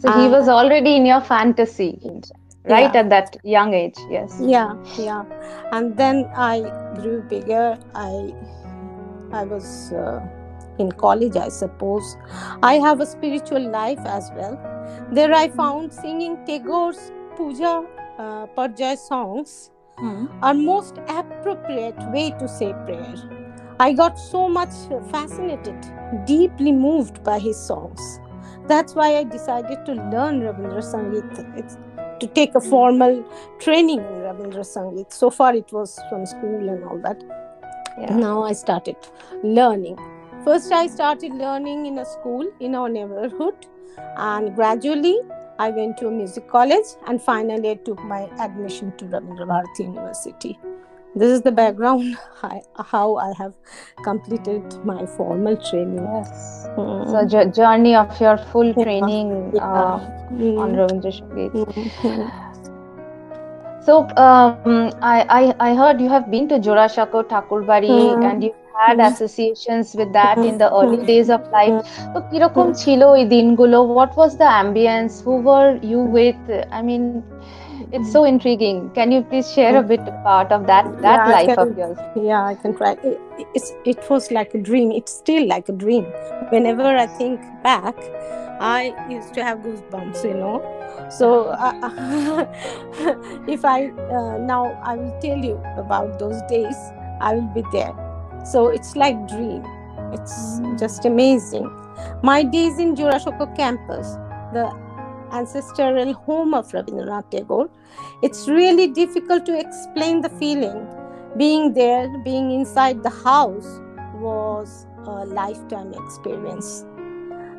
So 0.00 0.12
he 0.12 0.26
Uh, 0.26 0.30
was 0.30 0.48
already 0.48 0.94
in 0.96 1.06
your 1.06 1.20
fantasy, 1.20 1.98
right 2.64 2.94
Yeah. 2.94 3.00
at 3.00 3.10
that 3.10 3.36
young 3.42 3.74
age. 3.74 3.98
Yes. 4.10 4.40
Yeah, 4.40 4.74
yeah. 4.96 5.24
And 5.72 5.96
then 5.96 6.24
I 6.36 6.60
grew 7.00 7.22
bigger. 7.22 7.76
I 7.94 8.32
I 9.32 9.44
was 9.44 9.92
uh, 9.92 10.20
in 10.78 10.92
college, 10.92 11.36
I 11.36 11.48
suppose. 11.48 12.16
I 12.62 12.74
have 12.86 13.00
a 13.00 13.06
spiritual 13.06 13.70
life 13.70 13.98
as 14.18 14.30
well. 14.36 14.56
There 15.12 15.34
I 15.34 15.48
found 15.48 15.92
singing 15.92 16.38
Tagore's 16.46 17.02
puja 17.36 17.74
uh, 18.18 18.46
parjay 18.56 18.96
songs 18.96 19.70
Hmm. 19.98 20.26
are 20.42 20.54
most 20.54 20.98
appropriate 21.08 21.96
way 22.12 22.30
to 22.38 22.48
say 22.48 22.72
prayer. 22.86 23.14
I 23.80 23.92
got 23.92 24.18
so 24.18 24.48
much 24.48 24.70
fascinated, 25.10 25.76
deeply 26.24 26.72
moved 26.72 27.22
by 27.24 27.38
his 27.38 27.56
songs. 27.56 28.20
That's 28.68 28.94
why 28.94 29.16
I 29.16 29.24
decided 29.24 29.84
to 29.86 29.94
learn 29.94 30.40
Rabindra 30.42 30.82
Sangeet. 30.82 31.58
It's 31.58 31.76
to 32.20 32.26
take 32.26 32.54
a 32.54 32.60
formal 32.60 33.24
training 33.60 34.00
in 34.00 34.22
Rabindra 34.26 34.64
Sangeet. 34.74 35.12
So 35.12 35.30
far, 35.30 35.54
it 35.54 35.72
was 35.72 35.98
from 36.08 36.26
school 36.26 36.68
and 36.68 36.84
all 36.84 36.98
that. 36.98 37.22
Yeah. 37.98 38.14
Now 38.14 38.42
I 38.42 38.52
started 38.52 38.96
learning. 39.42 39.98
First, 40.44 40.72
I 40.72 40.86
started 40.86 41.32
learning 41.34 41.86
in 41.86 41.98
a 41.98 42.04
school 42.04 42.48
in 42.60 42.74
our 42.74 42.88
neighborhood, 42.88 43.66
and 44.16 44.54
gradually, 44.54 45.18
I 45.58 45.70
went 45.70 45.96
to 45.98 46.08
a 46.08 46.10
music 46.10 46.48
college, 46.48 46.88
and 47.06 47.20
finally, 47.20 47.70
I 47.70 47.74
took 47.74 48.02
my 48.04 48.28
admission 48.38 48.92
to 48.98 49.04
Rabindra 49.06 49.46
Bharati 49.52 49.84
University. 49.84 50.58
This 51.16 51.30
is 51.36 51.42
the 51.42 51.50
background 51.50 52.16
I, 52.42 52.60
how 52.76 53.16
I 53.16 53.32
have 53.38 53.54
completed 54.04 54.62
my 54.84 55.04
formal 55.06 55.56
training. 55.56 56.04
Yes. 56.04 56.68
Mm. 56.76 57.10
So 57.10 57.26
jo- 57.26 57.50
journey 57.50 57.96
of 57.96 58.20
your 58.20 58.36
full 58.52 58.72
training 58.74 59.50
Yeah. 59.54 59.72
uh, 59.72 59.98
Mm. 60.32 60.60
on 60.60 60.76
Ravindra 60.82 61.10
Sangeet. 61.18 61.52
Mhm. 61.52 62.30
So 63.88 64.00
um, 64.22 64.92
I, 65.00 65.16
I 65.40 65.42
I 65.66 65.74
heard 65.74 66.00
you 66.00 66.08
have 66.14 66.30
been 66.30 66.48
to 66.48 66.58
Jorashako 66.64 67.22
Thakurbari 67.28 67.92
Hmm. 67.92 68.22
and 68.30 68.44
you 68.44 68.50
had 68.79 68.97
Hmm. 68.99 69.07
associations 69.11 69.87
with 69.99 70.11
that 70.13 70.37
in 70.49 70.57
the 70.57 70.69
early 70.79 70.97
Hmm. 71.01 71.09
days 71.11 71.29
of 71.35 71.41
life. 71.57 71.77
তো 72.13 72.19
কিরকম 72.29 72.67
ছিল 72.81 73.01
ওই 73.15 73.23
দিনগুলো? 73.35 73.77
What 73.97 74.11
was 74.21 74.31
the 74.41 74.49
ambience? 74.63 75.13
Who 75.25 75.33
were 75.49 75.71
you 75.91 75.99
with? 76.17 76.41
I 76.77 76.81
mean, 76.89 77.03
it's 77.95 78.09
so 78.15 78.21
intriguing. 78.33 78.77
Can 78.97 79.07
you 79.15 79.21
please 79.29 79.47
share 79.55 79.73
a 79.83 79.85
bit 79.91 80.03
part 80.27 80.49
of 80.57 80.61
that 80.71 80.85
that 81.05 81.19
Yeah, 81.19 81.31
I 81.31 81.35
life 81.37 81.49
can- 81.49 81.61
of 81.65 81.71
yours? 81.81 81.99
Yeah, 82.29 82.41
I 82.51 82.55
can 82.61 82.71
try. 82.79 82.91
It, 83.09 83.17
it's, 83.57 83.69
it 83.91 83.99
was 84.11 84.23
like 84.37 84.51
a 84.59 84.61
dream. 84.69 84.87
It's 84.99 85.13
still 85.23 85.43
like 85.53 85.67
a 85.73 85.77
dream. 85.83 86.05
Whenever 86.53 86.87
I 87.05 87.07
think 87.19 87.35
back, 87.69 87.95
I 88.77 88.81
used 89.17 89.31
to 89.37 89.41
have 89.47 89.57
goosebumps, 89.65 90.19
you 90.29 90.35
know. 90.43 90.57
So 91.19 91.27
uh, 91.67 92.45
if 93.55 93.61
I 93.75 93.79
uh, 94.17 94.37
now 94.53 94.63
I 94.83 94.95
will 94.99 95.13
tell 95.25 95.39
you 95.49 95.55
about 95.77 96.09
those 96.23 96.39
days, 96.55 96.79
I 97.21 97.29
will 97.35 97.51
be 97.59 97.63
there. 97.77 97.93
So 98.44 98.68
it's 98.68 98.96
like 98.96 99.16
dream. 99.28 99.64
It's 100.12 100.60
Mm. 100.60 100.78
just 100.78 101.04
amazing. 101.04 101.70
My 102.22 102.42
days 102.42 102.78
in 102.78 102.94
Jurashoko 102.94 103.54
campus, 103.56 104.16
the 104.52 104.70
ancestral 105.32 106.12
home 106.14 106.54
of 106.54 106.70
Rabindranath 106.72 107.30
Tagore, 107.30 107.68
it's 108.22 108.48
really 108.48 108.86
difficult 108.86 109.44
to 109.46 109.58
explain 109.58 110.22
the 110.22 110.30
feeling 110.30 110.86
being 111.36 111.72
there, 111.74 112.08
being 112.24 112.50
inside 112.50 113.02
the 113.02 113.10
house 113.10 113.80
was 114.14 114.86
a 115.06 115.24
lifetime 115.26 115.92
experience. 115.92 116.84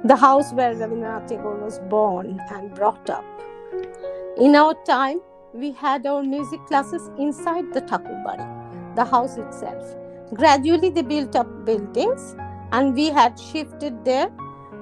The 0.04 0.16
house 0.16 0.52
where 0.54 0.74
Rabindranath 0.74 1.28
Tagore 1.28 1.58
was 1.64 1.80
born 1.90 2.40
and 2.50 2.74
brought 2.74 3.10
up. 3.10 3.24
In 4.38 4.56
our 4.56 4.74
time, 4.86 5.20
we 5.54 5.72
had 5.72 6.06
our 6.06 6.24
music 6.24 6.66
classes 6.68 7.10
inside 7.18 7.74
the 7.74 7.82
Thakurbari, 7.82 8.96
the 8.96 9.06
house 9.06 9.38
itself. 9.38 9.96
Gradually, 10.36 10.90
they 10.90 11.02
built 11.02 11.36
up 11.36 11.48
buildings 11.66 12.36
and 12.72 12.94
we 12.94 13.08
had 13.10 13.40
shifted 13.40 14.06
there, 14.06 14.30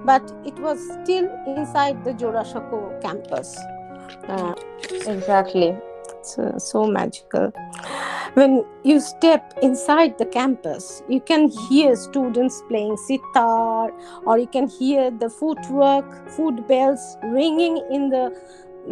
but 0.06 0.32
it 0.46 0.56
was 0.60 0.80
still 1.02 1.30
inside 1.48 2.04
the 2.04 2.14
Jorashako 2.14 3.02
campus. 3.02 3.58
Uh, 4.28 4.54
Exactly. 5.08 5.78
so, 6.22 6.54
so 6.58 6.86
magical. 6.88 7.52
When 8.34 8.66
you 8.84 9.00
step 9.00 9.54
inside 9.62 10.18
the 10.18 10.26
campus, 10.26 11.02
you 11.08 11.22
can 11.22 11.48
hear 11.48 11.96
students 11.96 12.62
playing 12.68 12.98
sitar, 12.98 13.92
or 14.26 14.38
you 14.38 14.48
can 14.48 14.68
hear 14.68 15.10
the 15.10 15.30
footwork, 15.30 16.30
foot 16.30 16.68
bells 16.68 17.18
ringing 17.24 17.78
in 17.92 18.10
the 18.10 18.32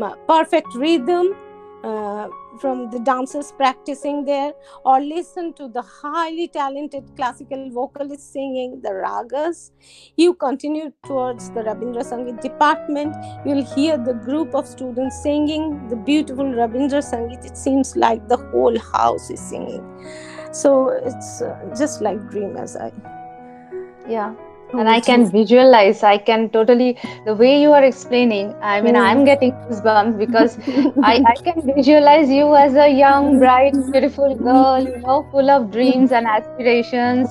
uh, 0.02 0.16
perfect 0.28 0.74
rhythm 0.76 1.36
uh, 1.84 2.28
from 2.60 2.90
the 2.90 3.00
dancers 3.00 3.52
practicing 3.52 4.26
there, 4.26 4.54
or 4.86 5.00
listen 5.00 5.54
to 5.54 5.68
the 5.68 5.82
highly 5.82 6.48
talented 6.48 7.12
classical 7.16 7.70
vocalists 7.72 8.32
singing 8.32 8.82
the 8.82 8.90
ragas. 8.90 9.72
You 10.18 10.34
continue 10.34 10.92
towards 11.06 11.50
the 11.52 11.62
Rabindra 11.62 12.04
Sangeet 12.04 12.42
department, 12.42 13.16
you'll 13.46 13.66
hear 13.66 13.98
the 13.98 14.14
group 14.14 14.54
of 14.54 14.68
students 14.68 15.22
singing 15.24 15.88
the 15.90 15.96
beautiful 15.96 16.46
Rabindra 16.46 17.02
Sangeet. 17.02 17.46
It 17.46 17.58
seems 17.58 17.96
like 17.96 18.28
the 18.28 18.38
whole 18.38 18.78
house 18.80 19.30
is 19.30 19.40
singing. 19.40 19.84
So 20.52 20.90
it's 20.90 21.42
uh, 21.42 21.60
just 21.78 22.02
like 22.02 22.30
dream 22.30 22.56
as 22.58 22.76
I. 22.78 22.92
Yeah. 24.08 24.34
And 24.74 24.90
I 24.90 25.00
can 25.00 25.30
visualize, 25.32 26.04
I 26.04 26.18
can 26.18 26.50
totally, 26.50 26.98
the 27.26 27.34
way 27.34 27.62
you 27.62 27.72
are 27.72 27.84
explaining, 27.84 28.54
I 28.62 28.82
mean, 28.82 28.96
Mm. 28.96 29.02
I'm 29.08 29.24
getting 29.26 29.52
goosebumps 29.54 30.18
because 30.18 30.58
I, 31.04 31.22
I 31.26 31.36
can 31.44 31.62
visualize 31.76 32.30
you 32.30 32.56
as 32.56 32.76
a 32.76 32.88
young, 32.90 33.40
bright, 33.40 33.74
beautiful 33.92 34.36
girl, 34.36 34.84
you 34.84 34.98
know, 34.98 35.26
full 35.32 35.50
of 35.50 35.72
dreams 35.72 36.12
and 36.12 36.28
aspirations. 36.28 37.30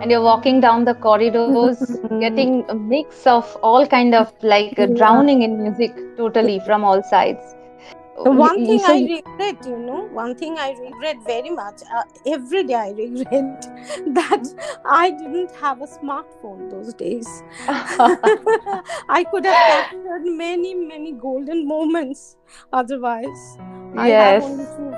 And 0.00 0.10
you're 0.10 0.22
walking 0.22 0.60
down 0.60 0.84
the 0.84 0.94
corridors, 0.94 1.78
getting 2.20 2.64
a 2.68 2.74
mix 2.74 3.26
of 3.26 3.56
all 3.62 3.86
kind 3.86 4.14
of 4.14 4.32
like 4.42 4.78
uh, 4.78 4.86
drowning 4.86 5.42
in 5.42 5.62
music 5.62 5.94
totally 6.16 6.60
from 6.60 6.84
all 6.84 7.02
sides. 7.02 7.54
The 8.24 8.30
one 8.32 8.62
thing 8.64 8.80
so 8.80 8.92
I 8.92 8.98
regret, 9.00 9.64
you 9.66 9.78
know, 9.78 10.06
one 10.10 10.34
thing 10.34 10.56
I 10.58 10.70
regret 10.80 11.16
very 11.26 11.50
much, 11.50 11.80
uh, 11.94 12.02
every 12.26 12.64
day 12.64 12.74
I 12.74 12.90
regret 12.90 13.66
that 14.18 14.44
I 14.84 15.10
didn't 15.10 15.52
have 15.56 15.80
a 15.80 15.86
smartphone 15.86 16.70
those 16.70 16.94
days. 16.94 17.42
I 19.08 19.24
could 19.30 19.44
have 19.46 19.64
captured 19.66 20.22
many, 20.24 20.74
many 20.74 21.12
golden 21.12 21.66
moments 21.66 22.36
otherwise. 22.72 23.58
Yes, 23.94 24.44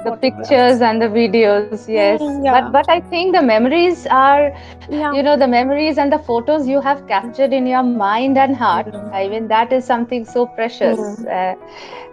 the 0.04 0.12
pictures 0.20 0.80
and 0.80 1.00
the 1.02 1.06
videos, 1.08 1.74
yes. 1.76 2.20
Mm, 2.20 2.44
yeah. 2.44 2.52
But 2.52 2.72
but 2.72 2.74
I 2.78 2.88
think 2.94 3.20
the 3.24 3.30
memories 3.42 4.06
are 4.06 4.42
Yeah. 4.88 5.12
you 5.12 5.22
know 5.22 5.36
the 5.36 5.46
memories 5.46 5.98
and 5.98 6.12
the 6.12 6.18
photos 6.18 6.66
you 6.68 6.80
have 6.80 7.06
captured 7.06 7.52
in 7.52 7.66
your 7.66 7.82
mind 7.82 8.38
and 8.44 8.56
heart 8.62 8.88
Mm. 8.94 9.10
i 9.20 9.22
mean 9.32 9.48
that 9.52 9.72
is 9.78 9.84
something 9.92 10.24
so 10.34 10.44
precious 10.58 11.00
Mm. 11.00 11.28
uh, 11.38 11.54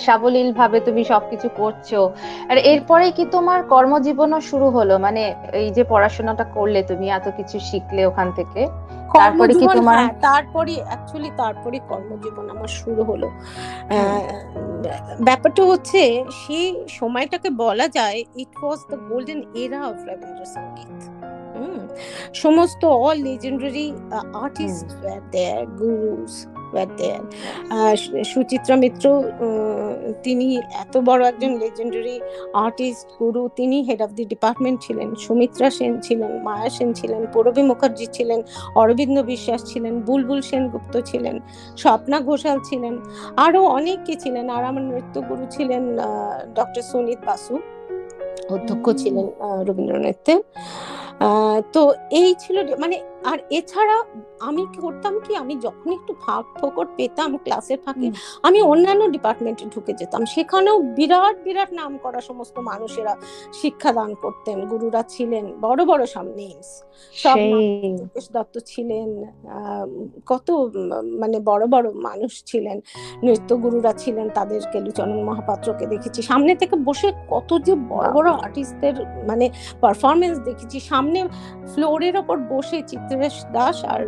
সাবলীল 0.06 0.48
ভাবে 0.52 0.78
তুমি 0.80 1.02
সবকিছু 1.12 1.48
করছ। 1.60 1.88
আর 2.50 2.56
এরপরে 2.72 3.06
কি 3.16 3.24
তোমার 3.36 3.60
কর্মজীবনও 3.72 4.40
শুরু 4.50 4.66
হলো? 4.70 4.94
মানে 4.98 5.22
এই 5.60 5.68
যে 5.76 5.82
পড়াশোনাটা 5.92 6.44
করলে 6.56 6.80
তুমি 6.90 7.06
এত 7.18 7.26
কিছু 7.38 7.56
শিখলে 7.68 8.02
ওখান 8.10 8.28
থেকে? 8.38 8.60
তারপরে 9.18 9.52
কি 9.54 9.66
তোমার- 9.74 9.98
হ্যাঁ 9.98 10.12
তারপরে 10.20 10.74
অ্যাকচুয়ালি 10.86 11.30
তারপরে 11.36 11.78
কর্মজীবন 11.88 12.46
আমার 12.50 12.70
শুরু 12.76 13.02
হলো। 13.04 13.28
ব্যাপারটা 15.24 15.62
হচ্ছে 15.64 16.00
সেই 16.40 16.68
সময়টাকে 16.90 17.48
বলা 17.58 17.86
যায় 17.88 18.18
it 18.36 18.52
was 18.62 18.80
the 18.90 18.96
golden 19.08 19.40
era 19.54 19.78
of 19.86 19.98
Rabindra 20.08 20.44
Sangeet 20.46 21.00
hmm 21.56 21.80
সমস্ত 22.34 22.82
all 22.98 23.16
legendary 23.22 23.86
artist 24.34 24.88
their 25.30 25.64
gurus 25.76 26.34
were 26.76 26.90
there 26.96 27.22
Suchitra 28.24 28.76
Mitra 28.76 29.04
তিনি 30.22 30.46
এত 30.82 30.96
বড় 31.04 31.22
একজন 31.28 31.52
লেজেন্ডারি 31.58 32.16
আর্টিস্ট 32.54 33.06
গুরু 33.18 33.42
তিনি 33.56 33.82
হেড 33.82 34.02
অফ 34.02 34.10
দি 34.10 34.24
ডিপার্টমেন্ট 34.24 34.78
ছিলেন 34.80 35.08
সুমিত্রা 35.16 35.70
সেন 35.70 36.00
ছিলেন 36.00 36.32
মায়া 36.42 36.68
সেন 36.70 36.90
ছিলেন 36.92 37.26
পূরবী 37.32 37.62
মুখার্জি 37.62 38.06
ছিলেন 38.12 38.40
অরবিন্দ 38.74 39.22
বিশ্বাস 39.22 39.60
ছিলেন 39.64 39.94
বুলবুল 40.00 40.40
সেনগুপ্ত 40.40 40.96
ছিলেন 41.04 41.36
স্বপ্না 41.76 42.20
ঘোষাল 42.20 42.58
ছিলেন 42.64 42.94
আরও 43.36 43.62
অনেকে 43.68 44.14
ছিলেন। 44.16 44.46
আর 44.50 44.64
আমার 44.64 44.82
নৃত্যগুরু 44.82 45.44
ছিলেন 45.50 45.82
ডক্টর 46.54 46.82
সুনীত 46.82 47.20
বাসু 47.26 47.54
অধ্যক্ষ 48.50 48.86
ছিলেন 48.96 49.26
আহ, 49.40 49.62
রবীন্দ্র 49.62 49.98
নৃত্যের 49.98 50.40
আহ, 50.40 51.05
তো 51.72 51.80
এই 52.12 52.30
ছিল 52.34 52.56
মানে 52.78 52.96
আর 53.24 53.38
এছাড়া 53.50 53.96
আমি 54.40 54.62
করতাম 54.80 55.14
কি 55.24 55.32
আমি 55.36 55.54
যখন 55.60 55.88
একটু 55.92 56.12
ফাঁক 56.20 56.46
ফোকর 56.60 56.86
পেতাম 56.96 57.30
ক্লাসের 57.36 57.78
ফাঁকে 57.84 58.08
আমি 58.42 58.58
অন্যান্য 58.62 59.02
ডিপার্টমেন্টে 59.10 59.64
ঢুকে 59.74 59.92
যেতাম। 59.92 60.22
সেখানেও 60.26 60.76
বিরাট 60.96 61.36
বিরাট 61.44 61.70
নাম 61.72 61.92
করা 61.98 62.20
সমস্ত 62.20 62.56
মানুষেরা 62.70 63.14
শিক্ষাদান 63.52 64.10
করতেন। 64.14 64.58
গুরুরা 64.66 65.02
ছিলেন 65.14 65.44
বড় 65.60 65.80
বড় 65.84 66.02
সব 66.06 66.26
নেমস 66.38 66.68
সব 67.14 67.36
যোগেশ 68.00 68.26
দত্ত 68.32 68.54
ছিলেন 68.66 69.08
আহ, 69.24 69.86
কত 70.26 70.48
মানে 71.18 71.36
বড় 71.40 71.64
বড় 71.66 71.86
মানুষ 72.08 72.32
ছিলেন 72.44 72.76
নৃত্য 73.22 73.50
গুরুরা 73.56 73.92
ছিলেন 73.92 74.26
তাদের 74.28 74.60
কেলুচরণ 74.72 75.18
মহাপাত্রকে 75.22 75.84
দেখেছি। 75.86 76.20
সামনে 76.22 76.52
থেকে 76.54 76.76
বসে 76.88 77.08
কত 77.30 77.50
যে 77.66 77.74
বড় 77.88 78.08
বড় 78.12 78.28
আর্টিস্টদের 78.44 78.94
মানে 79.26 79.46
পারফরমেন্স 79.80 80.36
দেখেছি। 80.38 80.76
সামনে 80.80 81.04
ফ্লোরের 81.72 82.14
ওপর 82.16 82.36
বসে 82.52 82.78
চিত্রেশ 82.82 83.36
দাস 83.52 83.78
আর 83.84 84.02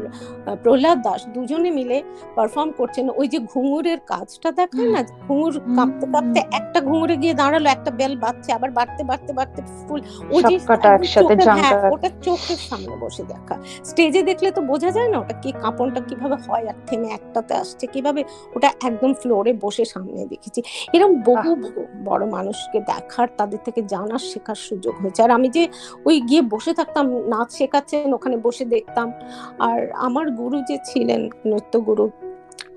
প্রহ্লাদ 0.62 0.99
দাস 1.02 1.21
দুজনে 1.35 1.71
মিলে 1.71 1.99
পারফর্ম 2.37 2.71
করছেন। 2.78 3.07
ওই 3.21 3.26
যে 3.28 3.38
ঘুঙুরের 3.52 3.99
কাজটা 4.12 4.49
দেখায় 4.52 4.88
না? 4.88 5.00
ঘুঙুর 5.25 5.55
কাঁপতে 5.76 6.07
কাঁপতে 6.07 6.40
একটা 6.59 6.78
ঘুঙুরে 6.81 7.17
গিয়ে 7.17 7.35
দাঁড়াল 7.35 7.64
একটা 7.67 7.90
বেল 7.90 8.14
বাজছে 8.17 8.50
আবার 8.52 8.71
বাড়তে 8.71 9.02
বাড়তে 9.05 9.33
বাড়তে 9.33 9.61
ফুল 9.78 10.00
ও 10.33 10.37
যে 10.43 10.55
হ্যাঁ, 11.59 11.75
ওটা 11.95 12.09
চোখের 12.23 12.61
সামনে 12.69 12.95
বসে 12.97 13.23
দেখা। 13.25 13.55
স্টেজে 13.85 14.21
দেখলে 14.23 14.49
তো 14.50 14.61
বোঝা 14.71 14.90
যায় 14.90 15.09
না 15.12 15.17
ওটা 15.19 15.35
কি 15.43 15.50
কাঁপনটা 15.62 16.00
কীভাবে 16.09 16.37
হয় 16.47 16.64
আর 16.69 16.78
থেমে 16.87 17.09
একটাতে 17.11 17.52
আসছে 17.55 17.85
কীভাবে? 17.95 18.21
ওটা 18.57 18.69
একদম 18.88 19.11
ফ্লোরে 19.21 19.52
বসে 19.64 19.85
সামনে 19.85 20.21
দেখেছি। 20.26 20.61
এরকম 20.95 21.12
বহু! 21.28 21.50
বড় 22.05 22.23
মানুষকে 22.28 22.78
দেখার 22.88 23.28
তাদের 23.38 23.61
থেকে 23.67 23.81
জানার 23.93 24.23
শেখার 24.31 24.59
সুযোগ 24.69 24.95
হয়েছে। 25.02 25.21
আর 25.23 25.31
আমি 25.31 25.49
যে 25.49 25.62
ওই 26.07 26.17
গিয়ে 26.21 26.43
বসে 26.55 26.73
থাকতাম 26.88 27.07
নাচ 27.33 27.49
শেখাচ্ছেন 27.59 28.11
ওখানে 28.16 28.37
বসে 28.47 28.64
দেখতাম। 28.75 29.09
আর 29.68 29.78
আমার 30.07 30.26
গুরু 30.40 30.59
যে 30.68 30.76
ছিলেন 30.88 31.23
নৃত্য 31.50 31.75
গুরু 31.88 32.04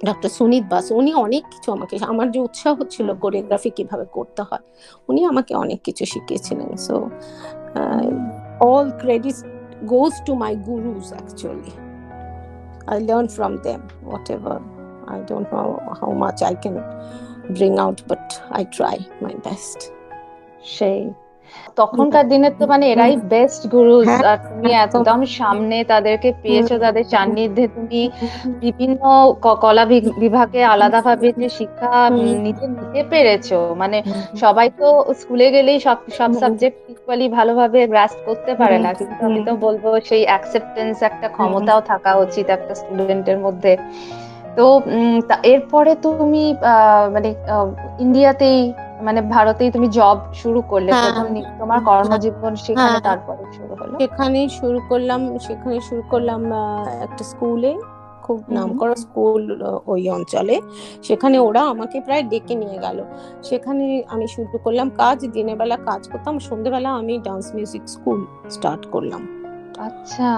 ডক্টর 0.07 0.29
সুনীত 0.37 0.65
বাস 0.71 0.85
উনি 0.99 1.11
অনেক 1.25 1.43
কিছু 1.53 1.69
আমাকে 1.77 1.95
আমার 2.11 2.27
যে 2.33 2.39
উৎসাহ 2.47 2.75
ছিল 2.93 3.07
কোরিওগ্রাফি 3.23 3.69
কীভাবে 3.77 4.05
করতে 4.17 4.41
হয় 4.49 4.63
উনি 5.09 5.21
আমাকে 5.31 5.53
অনেক 5.63 5.79
কিছু 5.87 6.03
শিখিয়েছিলেন। 6.13 6.69
So 6.85 6.95
all 8.67 8.87
credit 9.01 9.37
goes 9.93 10.15
to 10.27 10.31
my 10.43 10.53
gurus 10.65 11.07
actually. 11.21 11.73
I 12.93 12.95
learn 13.09 13.27
from 13.37 13.53
them 13.65 13.81
whatever. 14.11 14.57
I 15.11 15.19
don't 15.29 15.47
know 15.53 15.69
how 16.01 16.11
much 16.23 16.39
i 16.51 16.53
can 16.63 16.75
bring 17.57 17.75
out 17.85 17.97
but 18.11 18.25
i 18.59 18.61
try 18.77 18.95
my 19.25 19.33
best. 19.47 19.79
সেই 20.75 21.01
তখনকার 21.75 22.25
দিনে 22.27 22.49
তো 22.51 22.63
মানে 22.67 22.85
এরাই 22.93 23.13
বেস্ট 23.31 23.61
হ্যাঁ, 24.23 24.37
তুমি 24.45 24.69
একদম। 24.83 25.03
সামনে 25.37 25.77
তাদেরকে 25.83 26.29
পেয়েছ 26.43 26.69
তাদের 26.85 27.05
সান্নিধ্যে 27.13 27.65
তুমি 27.67 28.01
বিভিন্ন 28.59 29.01
কলা 29.61 29.83
বিভাগে 30.17 30.61
আলাদাভাবে 30.65 31.27
যে 31.33 31.49
শিক্ষা। 31.59 31.91
নিজে 32.43 32.65
নিতে 32.69 33.01
পেরেছ। 33.11 33.47
মানে 33.77 33.97
সবাই 34.35 34.67
তো 34.79 34.87
স্কুলে 35.13 35.47
গেলেই 35.51 35.79
সব 35.79 35.97
সব 36.09 36.29
সাবজেক্ট 36.41 36.77
ইকুয়ালি 36.93 37.27
ভালোভাবে 37.29 37.79
গ্রাস্প 37.87 38.19
করতে 38.25 38.51
পারে 38.55 38.77
না। 38.77 38.91
কিন্তু 38.99 39.21
আমি 39.25 39.39
তো 39.41 39.53
বলব 39.65 39.83
সেই 40.05 40.23
অ্যাকসেপ্টেন্স 40.25 40.97
একটা 41.01 41.27
ক্ষমতাও 41.35 41.79
থাকা 41.91 42.11
উচিত 42.17 42.45
একটা 42.49 42.73
স্টুডেন্টের 42.75 43.39
মধ্যে। 43.39 43.73
তো 44.57 44.65
এরপরে 45.45 45.91
তুমি 46.05 46.43
আহ, 46.65 47.05
মানে 47.11 47.29
ইন্ডিয়াতেই 47.99 48.59
মানে 49.01 49.19
ভারতেই 49.35 49.69
তুমি 49.71 49.87
জব 49.91 50.17
শুরু 50.33 50.59
করলে 50.71 50.89
হ্যাঁ। 50.91 51.03
প্রথম 51.05 51.25
তোমার 51.59 51.79
কর্মজীবন 51.87 52.53
সেখানে 52.57 52.89
হ্যাঁ। 52.89 53.01
তারপরে 53.01 53.43
শুরু 53.57 53.73
হলো 53.75 53.93
সেখানে 53.99 54.39
শুরু 54.59 54.79
করলাম 54.89 55.19
সেখানে 55.39 55.77
শুরু 55.87 56.03
করলাম 56.11 56.41
একটা 57.05 57.23
স্কুলে 57.23 57.71
খুব 58.25 58.37
হুম। 58.39 58.53
নামকরা 58.55 58.95
স্কুল 58.95 59.43
ওই 59.85 60.01
অঞ্চলে 60.09 60.55
সেখানে 61.01 61.37
ওরা 61.39 61.61
আমাকে 61.73 61.97
প্রায় 61.99 62.23
ডেকে 62.23 62.55
নিয়ে 62.55 62.77
গেল 62.77 62.97
সেখানে 63.41 63.85
আমি 64.07 64.25
শুরু 64.27 64.55
করলাম 64.65 64.87
কাজ 64.97 65.17
দিনের 65.35 65.57
বেলা 65.57 65.77
কাজ 65.87 66.01
করতাম 66.11 66.33
সন্ধ্যেবেলা 66.39 66.89
আমি 66.93 67.13
ডান্স 67.19 67.45
মিউজিক 67.55 67.83
স্কুল 67.87 68.19
স্টার্ট 68.49 68.83
করলাম 68.91 69.21
আচ্ছা 69.87 70.29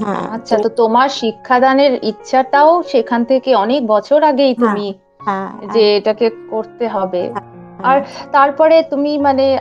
হ্যাঁ 0.00 0.24
আচ্ছা 0.36 0.54
তো 0.64 0.68
তোমার 0.80 1.08
শিক্ষাদানের 1.20 1.92
ইচ্ছাটাও 2.02 2.70
সেখান 2.84 3.20
থেকে 3.24 3.50
অনেক 3.56 3.82
বছর 3.86 4.20
আগেই 4.22 4.46
হ্যাঁ, 4.50 4.60
তুমি 4.62 4.86
হ্যাঁ 5.26 5.50
যে 5.74 5.82
এটাকে 5.98 6.26
করতে 6.50 6.84
হবে 6.88 7.22
হ্যাঁ। 7.26 7.49
আর 7.84 7.98
তারপরে 8.32 8.82
তুমি 8.82 9.18
মানে 9.18 9.58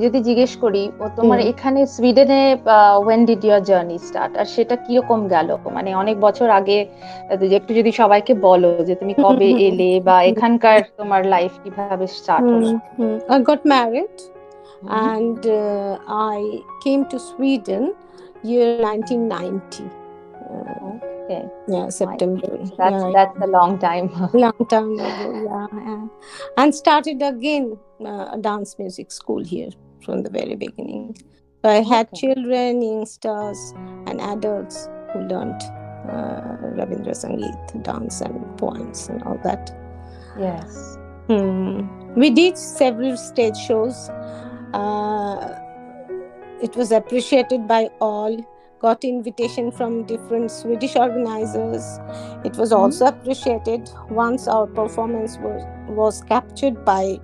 যদি 0.00 0.22
জিজ্ঞেস 0.22 0.56
করি 0.56 0.92
ও 1.00 1.04
তোমার 1.16 1.40
এখানে 1.40 1.86
সুইডেনে 1.86 2.56
when 3.04 3.24
did 3.24 3.44
your 3.44 3.60
journey 3.60 3.98
start 3.98 4.36
আর 4.38 4.44
সেটা 4.44 4.76
কীরকম 4.76 5.28
গেল? 5.28 5.56
মানে 5.72 5.94
অনেক 5.94 6.20
বছর 6.20 6.50
আগে 6.50 6.86
একটু 7.56 7.74
যদি 7.74 7.92
সবাইকে 7.92 8.34
বলো 8.34 8.84
যে 8.84 8.94
তুমি 8.94 9.14
কবে 9.22 9.48
এলে 9.68 10.00
বা 10.00 10.22
এখানকার 10.22 10.80
তোমার 10.96 11.26
লাইফ 11.26 11.52
কীভাবে 11.64 12.06
স্টার্ট 12.06 12.44
হলো? 12.44 12.70
got 13.48 13.64
married 13.64 14.18
and 14.88 15.46
uh, 15.46 15.98
I 16.08 16.62
came 16.84 17.04
to 17.06 17.18
Sweden 17.18 17.94
year 18.44 18.80
1990. 18.80 19.84
Uh, 20.50 21.11
Okay. 21.24 21.44
yeah, 21.68 21.88
September. 21.88 22.58
That's 22.76 22.78
yeah, 22.78 23.10
that's 23.14 23.38
a 23.40 23.46
long 23.46 23.78
time. 23.78 24.10
long 24.34 24.66
time 24.68 24.92
ago. 24.98 25.68
Yeah, 25.72 26.06
and 26.56 26.74
started 26.74 27.22
again 27.22 27.78
uh, 28.04 28.30
a 28.32 28.38
dance 28.40 28.78
music 28.78 29.12
school 29.12 29.42
here 29.44 29.70
from 30.04 30.22
the 30.22 30.30
very 30.30 30.56
beginning. 30.56 31.16
So 31.64 31.70
I 31.70 31.82
had 31.82 32.08
Okay. 32.08 32.20
children, 32.20 32.82
youngsters, 32.82 33.72
and 34.06 34.20
adults 34.20 34.88
who 35.12 35.20
learned 35.20 35.62
uh, 36.08 36.56
Rabindra 36.78 37.14
Sangeet, 37.14 37.82
dance, 37.84 38.20
and 38.20 38.58
poems, 38.58 39.08
and 39.08 39.22
all 39.22 39.38
that. 39.44 39.70
Yes. 40.38 40.98
Hmm. 41.28 41.86
We 42.14 42.30
did 42.30 42.58
several 42.58 43.16
stage 43.16 43.56
shows. 43.56 44.10
Uh, 44.74 45.54
it 46.60 46.74
was 46.76 46.90
appreciated 46.92 47.68
by 47.68 47.90
all. 48.00 48.36
Got 48.82 49.04
invitation 49.04 49.70
from 49.70 50.04
different 50.06 50.50
Swedish 50.50 50.96
organizers. 50.96 51.84
It 52.44 52.56
was 52.56 52.72
also 52.72 53.06
appreciated 53.06 53.88
once 54.10 54.48
our 54.48 54.66
performance 54.66 55.38
was 55.38 55.62
was 55.86 56.20
captured 56.24 56.84
by 56.84 57.20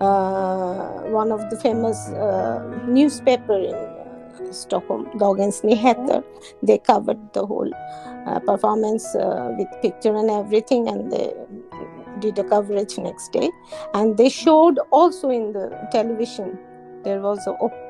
uh, 0.00 1.02
one 1.20 1.30
of 1.30 1.40
the 1.50 1.58
famous 1.60 1.98
uh, 2.08 2.62
newspaper 2.88 3.58
in 3.58 3.74
uh, 3.74 4.52
Stockholm, 4.52 5.04
Dagens 5.18 5.60
Nyheter. 5.62 6.24
They 6.62 6.78
covered 6.78 7.20
the 7.34 7.44
whole 7.44 7.70
uh, 8.26 8.40
performance 8.40 9.14
uh, 9.14 9.54
with 9.58 9.68
picture 9.82 10.16
and 10.16 10.30
everything, 10.30 10.88
and 10.88 11.12
they 11.12 11.34
did 12.20 12.38
a 12.38 12.44
coverage 12.44 12.96
next 12.98 13.32
day 13.32 13.50
and 13.94 14.16
they 14.16 14.28
showed 14.28 14.78
also 14.90 15.28
in 15.28 15.52
the 15.52 15.64
television 15.90 16.58
there 17.04 17.20
was 17.20 17.44
a 17.46 17.50
op- 17.66 17.81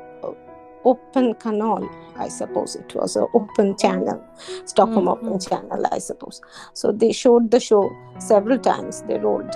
open 0.85 1.35
canal 1.35 1.89
i 2.17 2.29
suppose 2.29 2.77
it 2.77 2.95
was 2.95 3.17
an 3.17 3.27
open 3.35 3.77
channel 3.77 4.23
stockholm 4.65 5.07
Mhm. 5.07 5.13
open 5.13 5.39
channel 5.39 5.87
i 5.93 5.99
suppose 5.99 6.41
so 6.75 6.93
they 6.93 7.13
showed 7.13 7.51
the 7.51 7.61
show 7.61 7.83
several 8.19 8.59
times 8.59 9.03
they 9.09 9.19
rolled 9.19 9.55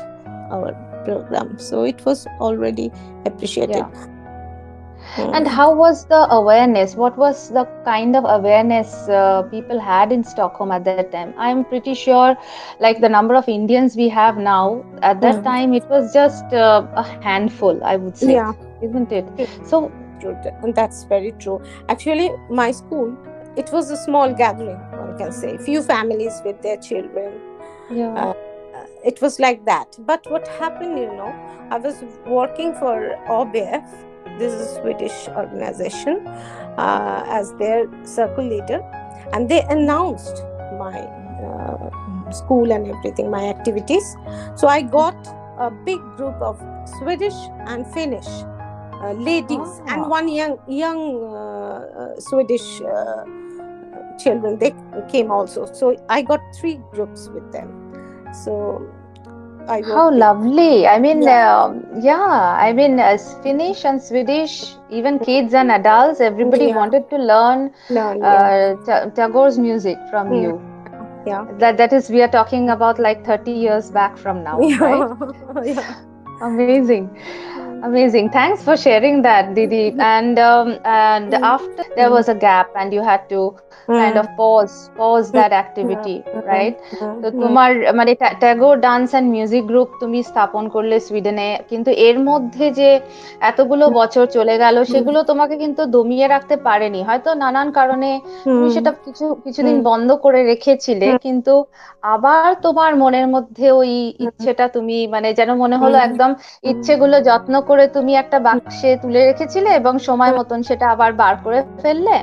our 0.51 0.73
program 1.05 1.59
so 1.59 1.83
it 1.85 2.05
was 2.05 2.27
already 2.41 2.91
appreciated 3.25 3.87
Yeah. 5.19 5.31
And 5.37 5.47
how 5.47 5.73
was 5.75 6.05
the 6.07 6.27
awareness? 6.37 6.95
What 7.01 7.17
was 7.17 7.51
the 7.57 7.65
kind 7.85 8.17
of 8.17 8.25
awareness 8.29 9.09
uh, 9.09 9.43
people 9.51 9.79
had 9.79 10.11
in 10.17 10.25
Stockholm 10.25 10.73
at 10.77 10.85
that 10.89 11.13
time? 11.13 11.33
I'm 11.39 11.65
pretty 11.65 11.95
sure, 11.95 12.37
like 12.81 13.01
the 13.01 13.09
number 13.09 13.37
of 13.41 13.49
Indians 13.49 13.95
we 14.01 14.09
have 14.09 14.37
now, 14.37 14.65
at 15.03 15.21
that 15.27 15.37
Mm. 15.37 15.45
time 15.45 15.75
it 15.75 15.87
was 15.95 16.13
just 16.17 16.53
uh, 16.53 16.83
a 17.03 17.05
handful, 17.29 17.79
I 17.85 17.95
would 17.97 18.17
say, 18.17 18.33
yeah 18.33 18.53
isn't 18.89 19.13
it? 19.13 19.49
So, 19.65 19.91
true. 20.21 20.37
And 20.63 20.75
that's 20.75 21.05
very 21.05 21.33
true. 21.33 21.63
Actually, 21.89 22.31
my 22.51 22.71
school, 22.73 23.17
it 23.57 23.71
was 23.73 23.91
a 23.91 23.97
small 23.97 24.33
gathering, 24.35 24.79
one 24.99 25.17
can 25.19 25.33
say. 25.33 25.57
Few 25.59 25.83
families 25.83 26.41
with 26.45 26.61
their 26.63 26.77
children. 26.79 27.33
yeah. 27.91 28.13
Uh, 28.15 28.35
It 29.11 29.21
was 29.23 29.35
like 29.39 29.61
that. 29.67 29.97
But 30.11 30.27
what 30.33 30.49
happened, 30.61 30.99
you 30.99 31.11
know, 31.19 31.33
I 31.71 31.79
was 31.79 31.97
working 32.27 32.75
for 32.81 32.95
OBF, 33.29 33.87
this 34.41 34.53
is 34.53 34.61
a 34.67 34.81
Swedish 34.81 35.29
organization, 35.29 36.27
uh, 36.27 37.23
as 37.39 37.53
their 37.63 37.87
circle 38.05 38.45
leader, 38.55 38.81
and 39.33 39.49
they 39.49 39.61
announced 39.77 40.43
my 40.85 40.99
uh, 41.49 41.87
school 42.41 42.73
and 42.73 42.89
everything, 42.95 43.31
my 43.31 43.45
activities. 43.49 44.07
So 44.57 44.67
I 44.69 44.83
got 44.83 45.17
a 45.59 45.71
big 45.71 46.01
group 46.19 46.37
of 46.51 46.57
Swedish 46.99 47.39
and 47.71 47.87
Finnish 47.95 48.27
uh, 48.27 48.56
ladies 49.01 49.81
Ah. 49.89 49.95
and 49.95 50.09
one 50.09 50.29
young 50.29 50.59
young 50.67 51.01
uh, 51.23 51.81
uh, 52.01 52.21
Swedish 52.21 52.81
uh, 52.81 53.25
children. 54.19 54.59
They 54.59 54.73
came 55.09 55.31
also. 55.31 55.67
So 55.67 55.95
I 56.09 56.23
got 56.23 56.41
three 56.55 56.81
groups 56.93 57.29
with 57.29 57.51
them. 57.53 57.69
So 58.33 58.83
I 59.69 59.83
How 59.83 60.11
lovely. 60.11 60.87
I 60.87 60.99
mean, 60.99 61.23
Yeah. 61.23 61.65
um, 61.65 61.85
yeah, 62.01 62.57
I 62.67 62.73
mean, 62.73 62.99
uh, 63.01 63.17
Finnish 63.43 63.85
and 63.85 64.01
Swedish, 64.01 64.77
even 64.91 65.19
kids 65.19 65.55
and 65.55 65.71
adults, 65.71 66.21
everybody 66.21 66.67
Yeah. 66.67 66.77
wanted 66.77 67.09
to 67.11 67.17
learn 67.17 67.71
learn, 67.91 68.23
uh, 68.23 68.77
Ta- 68.87 69.07
Tagore's 69.19 69.59
music 69.59 69.99
from 70.11 70.31
Mm. 70.31 70.43
you. 70.43 70.61
yeah. 71.27 71.45
That 71.59 71.77
that 71.79 71.93
is, 71.93 72.09
we 72.11 72.23
are 72.23 72.29
talking 72.29 72.71
about 72.71 72.99
like 72.99 73.25
30 73.25 73.53
years 73.53 73.91
back 73.91 74.17
from 74.17 74.43
now, 74.45 74.59
right? 74.81 75.11
yeah. 75.65 75.95
Amazing, 76.43 77.05
amazing. 77.83 78.31
Thanks 78.31 78.63
for 78.63 78.77
sharing 78.77 79.23
that, 79.23 79.55
Didi. 79.55 79.95
And 80.01 80.39
um, 80.41 80.79
and 80.85 81.33
Mm. 81.33 81.43
after 81.45 81.85
there 81.95 82.11
was 82.11 82.29
a 82.29 82.35
gap, 82.37 82.69
and 82.75 82.93
you 82.93 83.03
had 83.03 83.29
to 83.31 83.41
kind 83.89 84.19
of 84.19 84.27
pause 84.37 84.91
pause 84.97 85.31
that 85.33 85.53
activity, 85.55 86.17
right? 86.45 86.75
তো 87.23 87.29
তোমার 87.43 87.71
মানে 87.99 88.13
Tagore 88.43 88.75
dance 88.87 89.09
and 89.13 89.29
music 89.35 89.65
group 89.71 89.89
তুমি 90.03 90.19
স্থাপন 90.31 90.65
করলে 90.75 90.97
সুইডেনে 91.07 91.49
কিন্তু 91.71 91.91
এর 92.07 92.17
মধ্যে 92.31 92.67
যে 92.81 92.89
এতগুলো 93.51 93.85
বছর 94.01 94.25
চলে 94.37 94.55
গেল 94.63 94.77
সেগুলো 94.93 95.19
তোমাকে 95.31 95.55
কিন্তু 95.57 95.83
দমিয়ে 95.97 96.27
রাখতে 96.35 96.55
পারেনি। 96.69 97.01
হয়তো 97.09 97.31
নানান 97.43 97.69
কারণে 97.79 98.11
তুমি 98.47 98.69
সেটা 98.77 98.91
কিছু 99.07 99.25
কিছুদিন 99.45 99.77
বন্ধ 99.91 100.09
করে 100.25 100.41
রেখেছিলে 100.53 101.09
কিন্তু 101.25 101.55
আবার 102.15 102.49
তোমার 102.67 102.93
মনের 103.03 103.27
মধ্যে 103.35 103.67
ওই 103.81 103.93
ইচ্ছেটা 104.27 104.65
তুমি 104.77 104.97
মানে 105.15 105.29
যেন 105.39 105.51
মনে 105.63 105.77
হলো 105.83 105.97
একদম 105.99 106.31
ইচ্ছেগুলো 106.71 107.17
যত্ন 107.29 107.55
করে 107.67 107.89
তুমি 107.89 108.15
একটা 108.15 108.39
বাক্সে 108.39 108.97
তুলে 109.03 109.27
রেখেছিলে 109.27 109.71
এবং 109.71 109.99
সময় 109.99 110.33
মতন 110.33 110.63
সেটা 110.63 110.87
আবার 110.89 111.13
বার 111.13 111.35
করে 111.45 111.63
ফেললে? 111.83 112.17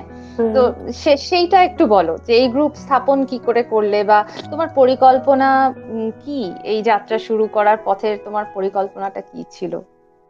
তো 0.53 0.61
সে- 0.93 1.17
সেইটা 1.17 1.63
একটু 1.63 1.87
বলো 1.87 2.17
যে 2.27 2.33
এই 2.33 2.47
গ্রুপ 2.47 2.73
স্থাপন 2.75 3.25
কি 3.25 3.37
করে 3.45 3.63
করলে 3.63 4.03
বা 4.03 4.25
তোমার 4.51 4.67
পরিকল্পনা 4.75 5.73
কি 6.25 6.53
এই 6.63 6.83
যাত্রা 6.83 7.17
শুরু 7.17 7.47
করার 7.47 7.77
পথে 7.85 8.17
তোমার 8.25 8.45
পরিকল্পনাটা 8.53 9.21
কি 9.21 9.43
ছিল? 9.51 9.73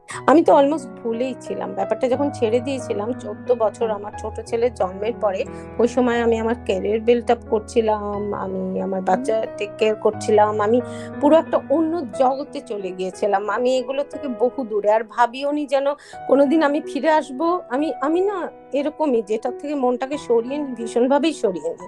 আমি 0.09 0.41
তো 0.47 0.51
অলমোস্ট 0.53 0.89
ভুলেই 0.99 1.33
ছিলাম। 1.41 1.69
ব্যাপারটা 1.73 2.05
যখন 2.07 2.27
ছেড়ে 2.31 2.59
দিয়েছিলাম, 2.59 3.09
চোদ্দ 3.23 3.47
বছর 3.53 3.87
আমার 3.91 4.13
ছোট 4.21 4.35
ছেলের 4.49 4.73
জন্মের 4.73 5.15
পরে, 5.21 5.41
ওই 5.79 5.87
সময় 5.87 6.19
আমি 6.21 6.35
আমার 6.39 6.57
ক্যারিয়ার 6.65 6.99
বিল্ড 6.99 7.31
আপ 7.31 7.41
করছিলাম, 7.49 8.33
আমি 8.33 8.81
আমার 8.81 9.01
বাচ্চা 9.01 9.35
টেক 9.57 9.71
কেয়ার 9.77 9.95
করছিলাম, 9.95 10.53
আমি 10.61 10.79
পুরো 11.21 11.35
একটা 11.37 11.57
অন্য 11.69 11.93
জগতে 12.21 12.59
চলে 12.61 12.89
গিয়েছিলাম। 12.91 13.43
আমি 13.49 13.69
এগুলো 13.77 14.01
থেকে 14.03 14.27
বহু 14.41 14.59
দূরে। 14.63 14.89
আর 14.91 15.03
ভাবিও 15.15 15.49
নি 15.51 15.63
যেন 15.65 15.87
কোনোদিন 16.27 16.59
আমি 16.63 16.79
ফিরে 16.81 17.09
আসব। 17.19 17.39
আমি 17.69 17.87
আমি 18.01 18.19
না 18.21 18.37
এরকমই, 18.73 19.21
যেটার 19.21 19.55
থেকে 19.61 19.75
মনটাকে 19.75 20.17
সরিয়ে 20.17 20.57
নি, 20.57 20.67
ভীষণভাবেই 20.75 21.33
সরিয়ে 21.33 21.71
নি। 21.79 21.87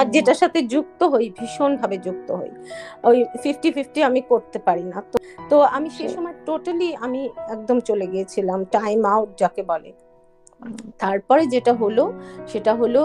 আর 0.00 0.06
যেটার 0.10 0.34
সাথে 0.34 0.62
যুক্ত 0.62 1.02
হই 1.02 1.30
ভীষণভাবে 1.40 1.98
যুক্ত 1.98 2.32
হই 2.32 2.50
ওই 3.04 3.24
ফিফটি 3.42 3.72
ফিফটি 3.72 4.02
আমি 4.02 4.20
করতে 4.20 4.58
পারি 4.58 4.82
না 4.82 5.02
তো 5.12 5.18
তো 5.50 5.60
আমি 5.62 5.90
সেই 5.90 6.06
Okay. 6.06 6.14
সময় 6.16 6.34
টোটালি 6.46 6.96
আমি 6.96 7.28
একদম 7.48 7.80
চলে 7.80 8.06
গিয়েছিলাম 8.06 8.64
টাইম 8.64 9.06
আউট 9.06 9.38
যাকে 9.38 9.62
বলে 9.62 9.92
তারপরে 10.98 11.46
যেটা 11.46 11.72
হলো 11.72 12.12
সেটা 12.46 12.74
হলো 12.74 13.02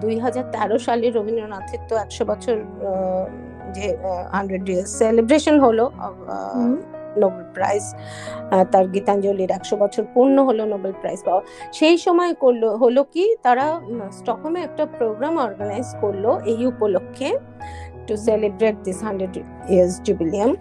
দুই 0.00 0.18
হাজার 0.18 0.44
তেরো 0.52 0.78
সালে 0.78 1.10
রবীন্দ্রনাথের 1.10 1.80
তো 1.88 1.96
একশো 1.96 2.24
বছর 2.24 2.56
যে 3.74 3.96
হান্ড্রেড 4.32 4.68
ইয়ার্স 4.68 4.90
সেলিব্রেশন 4.98 5.60
হলো। 5.60 5.84
নোবেল 7.16 7.44
প্রাইজ 7.54 7.94
তার 8.72 8.88
গীতাঞ্জলির 8.88 9.50
একশো 9.50 9.76
বছর 9.76 10.04
পূর্ণ 10.14 10.36
হলো 10.44 10.64
নোবেল 10.64 10.92
প্রাইজ 10.92 11.24
পাওয়া। 11.24 11.42
সেই 11.72 11.98
সময় 11.98 12.34
করল 12.34 12.68
হলো 12.76 13.04
কি 13.04 13.36
তারা 13.42 13.80
স্টকহোমে 14.10 14.60
একটা 14.62 14.86
প্রোগ্রাম 14.86 15.38
অর্গানাইজ 15.38 15.94
করল 16.00 16.38
এই 16.44 16.66
উপলক্ষে 16.66 17.38
to 18.06 18.16
celebrate 18.16 18.76
this 18.84 19.02
hundred 19.02 19.36
years 19.68 20.02
jubilee 20.02 20.56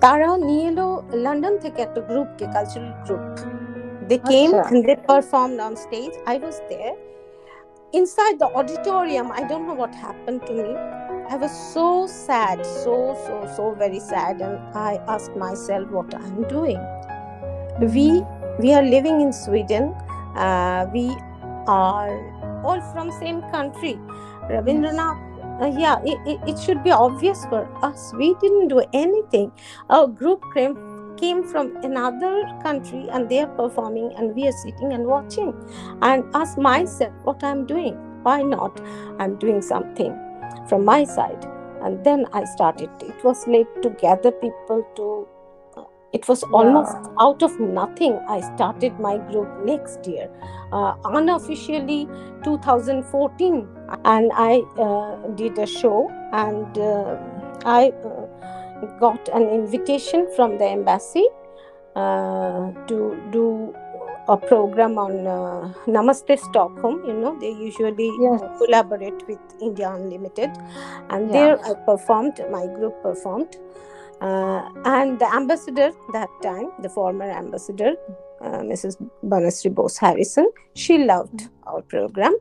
তারা 0.00 0.36
নিয়ে 0.36 0.68
এলো 0.68 1.02
লন্ডন 1.12 1.58
থেকে 1.58 1.82
একটা 1.82 2.00
গ্রুপকে 2.00 2.46
cultural 2.54 2.92
group 3.06 3.24
they 4.08 4.18
came 4.18 4.50
they 4.86 4.96
performed 4.96 5.58
on 5.66 5.76
stage 5.76 6.14
i 6.26 6.36
was 6.38 6.56
there 6.70 6.94
inside 7.92 8.38
the 8.38 8.48
auditorium 8.58 9.26
i 9.32 9.42
don't 9.50 9.66
know 9.68 9.74
what 9.74 9.94
happened 9.94 10.40
to 10.46 10.52
me 10.52 10.70
i 11.32 11.36
was 11.42 11.52
so 11.72 12.06
sad 12.12 12.62
so 12.66 12.94
so 13.26 13.34
so 13.56 13.66
very 13.82 13.98
sad 13.98 14.40
and 14.46 14.78
i 14.86 15.00
asked 15.08 15.34
myself 15.42 15.88
what 15.88 16.14
i'm 16.14 16.46
doing. 16.48 16.80
We 17.80 18.22
we 18.60 18.72
are 18.74 18.82
living 18.82 19.20
in 19.22 19.32
sweden. 19.32 19.94
Uh, 20.36 20.86
we 20.92 21.04
are 21.66 22.16
all 22.62 22.80
from 22.92 23.10
same 23.18 23.40
country. 23.50 23.94
Rabindranath 24.50 25.62
uh, 25.62 25.70
yeah 25.82 26.02
it, 26.04 26.18
it, 26.32 26.40
it 26.46 26.58
should 26.58 26.82
be 26.84 26.90
obvious 26.90 27.46
for 27.46 27.62
us. 27.82 28.12
We 28.18 28.34
didn't 28.42 28.68
do 28.68 28.82
anything. 28.92 29.52
Our 29.88 30.08
group 30.08 30.44
came 30.54 30.76
came 31.16 31.42
from 31.44 31.76
another 31.76 32.34
country 32.62 33.08
and 33.10 33.28
they 33.30 33.38
are 33.38 33.54
performing 33.62 34.12
and 34.18 34.34
we 34.34 34.48
are 34.48 34.58
sitting 34.64 34.92
and 34.92 35.06
watching. 35.06 35.54
And 36.02 36.24
ask 36.34 36.58
myself 36.58 37.14
what 37.24 37.42
i'm 37.42 37.64
doing. 37.64 37.96
Why 38.22 38.42
not? 38.42 38.78
I'm 39.18 39.38
doing 39.38 39.62
something 39.62 40.12
from 40.68 40.84
my 40.84 41.04
side. 41.04 41.46
And 41.82 42.04
then 42.04 42.26
i 42.32 42.44
started 42.44 42.90
it 43.02 43.24
was 43.24 43.44
like 43.48 43.70
to 43.82 43.90
gather 43.90 44.30
people 44.30 44.86
to 44.96 45.26
it 46.12 46.28
was 46.28 46.42
almost 46.44 46.94
out 47.18 47.42
of 47.42 47.58
nothing 47.58 48.18
i 48.28 48.40
started 48.40 49.00
my 49.00 49.16
group 49.18 49.48
next 49.64 50.06
year. 50.06 50.30
Uh, 50.72 50.94
unofficially 51.04 52.06
2014 52.44 53.68
and 54.04 54.30
i 54.34 54.62
uh, 54.78 55.16
did 55.34 55.58
a 55.58 55.66
show 55.66 56.08
and 56.32 56.78
uh, 56.78 57.18
i 57.64 57.92
uh, 58.04 58.86
got 59.00 59.28
an 59.30 59.42
invitation 59.42 60.28
from 60.36 60.58
the 60.58 60.64
embassy 60.64 61.26
uh, 61.96 62.70
to 62.86 63.20
do 63.32 63.74
a 64.28 64.36
program 64.36 64.98
on 64.98 65.26
uh, 65.26 65.72
Namaste 65.86 66.38
Stockholm. 66.38 67.02
You 67.06 67.14
know, 67.14 67.38
they 67.40 67.50
usually 67.50 68.10
Yes. 68.20 68.40
collaborate 68.58 69.26
with 69.28 69.40
India 69.60 69.90
Unlimited, 69.90 70.50
and 71.10 71.26
Yeah. 71.28 71.32
there 71.32 71.58
I 71.64 71.74
performed. 71.86 72.40
My 72.50 72.66
group 72.66 72.94
performed, 73.02 73.56
uh, 74.20 74.62
and 74.84 75.18
the 75.18 75.28
ambassador 75.34 75.90
that 76.12 76.30
time, 76.42 76.70
the 76.80 76.88
former 76.88 77.24
ambassador, 77.42 77.94
uh, 78.40 78.60
Mrs. 78.70 78.96
Banasri 79.24 79.74
Bose 79.74 79.98
Harrison, 79.98 80.48
she 80.74 80.98
loved 80.98 81.48
our 81.66 81.82
program, 81.82 82.34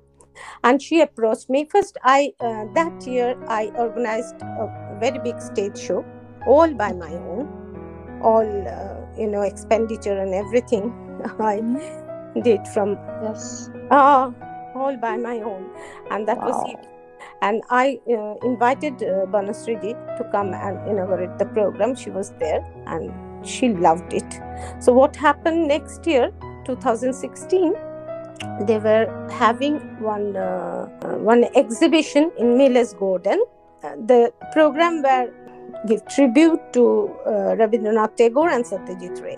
and 0.64 0.82
she 0.82 1.02
approached 1.02 1.50
me. 1.50 1.66
First, 1.66 1.98
I 2.04 2.34
uh, 2.40 2.66
that 2.76 3.06
year 3.08 3.36
I 3.48 3.72
organized 3.78 4.42
a 4.42 4.98
very 5.00 5.20
big 5.20 5.40
stage 5.42 5.78
show 5.78 6.04
all 6.48 6.74
by 6.74 6.92
my 6.94 7.14
own 7.14 7.48
all 8.24 8.50
uh, 8.68 8.96
you 9.18 9.28
know 9.28 9.42
expenditure 9.42 10.18
and 10.24 10.34
everything 10.34 10.92
i 11.40 11.62
did 12.48 12.68
from 12.68 12.98
Yes. 13.24 13.70
uh, 13.90 14.32
all 14.76 14.98
by 14.98 15.18
my 15.18 15.38
own 15.42 15.70
and 16.12 16.28
that 16.28 16.38
was 16.38 16.70
it 16.74 16.88
and 17.42 17.62
i 17.70 18.00
uh, 18.18 18.36
invited 18.52 19.04
uh, 19.04 19.26
banasri 19.36 19.76
ji 19.84 19.94
to 20.18 20.24
come 20.36 20.54
and 20.54 20.90
inaugurate 20.94 21.38
the 21.44 21.46
program 21.58 21.96
she 22.04 22.10
was 22.10 22.32
there 22.44 22.62
and 22.88 23.12
she 23.54 23.70
loved 23.88 24.14
it 24.14 24.42
so 24.80 24.94
what 24.94 25.16
happened 25.28 25.68
next 25.68 26.08
year 26.08 26.32
2016 26.66 27.74
they 28.68 28.78
were 28.80 29.06
having 29.32 29.76
one 30.00 30.36
uh, 30.36 30.88
uh, 31.04 31.16
one 31.32 31.44
exhibition 31.56 32.32
in 32.40 32.58
Miller's 32.58 32.94
Garden. 32.94 33.44
Uh, 33.84 33.96
the 34.12 34.34
program 34.54 35.02
were 35.04 35.30
give 35.88 36.02
tribute 36.08 36.62
to 36.74 36.84
uh, 37.26 37.56
Rabindranath 37.62 38.16
Tagore 38.18 38.50
and 38.50 38.66
Satyajit 38.66 39.22
Ray. 39.24 39.38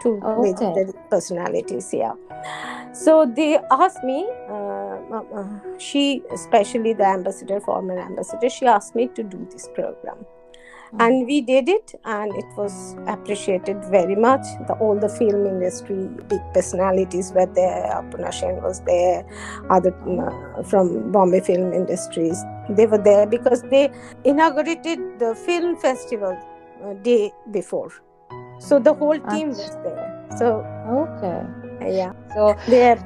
Two 0.00 0.20
Okay. 0.22 0.86
personalities. 1.10 1.92
Yeah. 1.92 2.14
So 2.92 3.26
they 3.26 3.58
asked 3.70 4.02
me, 4.02 4.28
uh, 4.48 5.44
she, 5.78 6.22
especially 6.32 6.92
the 6.92 7.06
ambassador, 7.06 7.60
former 7.60 7.98
ambassador, 7.98 8.48
she 8.48 8.66
asked 8.66 8.94
me 8.94 9.08
to 9.08 9.22
do 9.22 9.46
this 9.50 9.68
program. 9.74 10.26
And 10.98 11.24
we 11.24 11.40
did 11.40 11.68
it, 11.68 11.94
and 12.04 12.34
it 12.34 12.46
was 12.56 12.96
appreciated 13.06 13.84
very 13.92 14.16
much. 14.16 14.44
The, 14.66 14.74
all 14.80 14.98
the 14.98 15.08
film 15.08 15.46
industry, 15.46 16.08
big 16.26 16.40
personalities 16.52 17.30
were 17.32 17.46
there. 17.46 17.84
Apuna 17.94 18.34
Sen 18.34 18.60
was 18.60 18.80
there, 18.80 19.24
other 19.70 19.94
uh, 19.94 20.64
from 20.64 21.12
Bombay 21.12 21.42
film 21.42 21.72
industries. 21.72 22.42
They 22.70 22.86
were 22.86 22.98
there 22.98 23.24
because 23.24 23.62
they 23.70 23.88
inaugurated 24.24 24.98
the 25.20 25.36
film 25.36 25.76
festival 25.76 26.36
uh, 26.84 26.94
day 26.94 27.30
before. 27.52 27.92
So 28.60 28.78
the 28.78 28.94
whole 28.94 29.20
team 29.32 29.48
was 29.50 29.74
there. 29.84 30.08
So 30.38 30.46
তো 32.36 32.44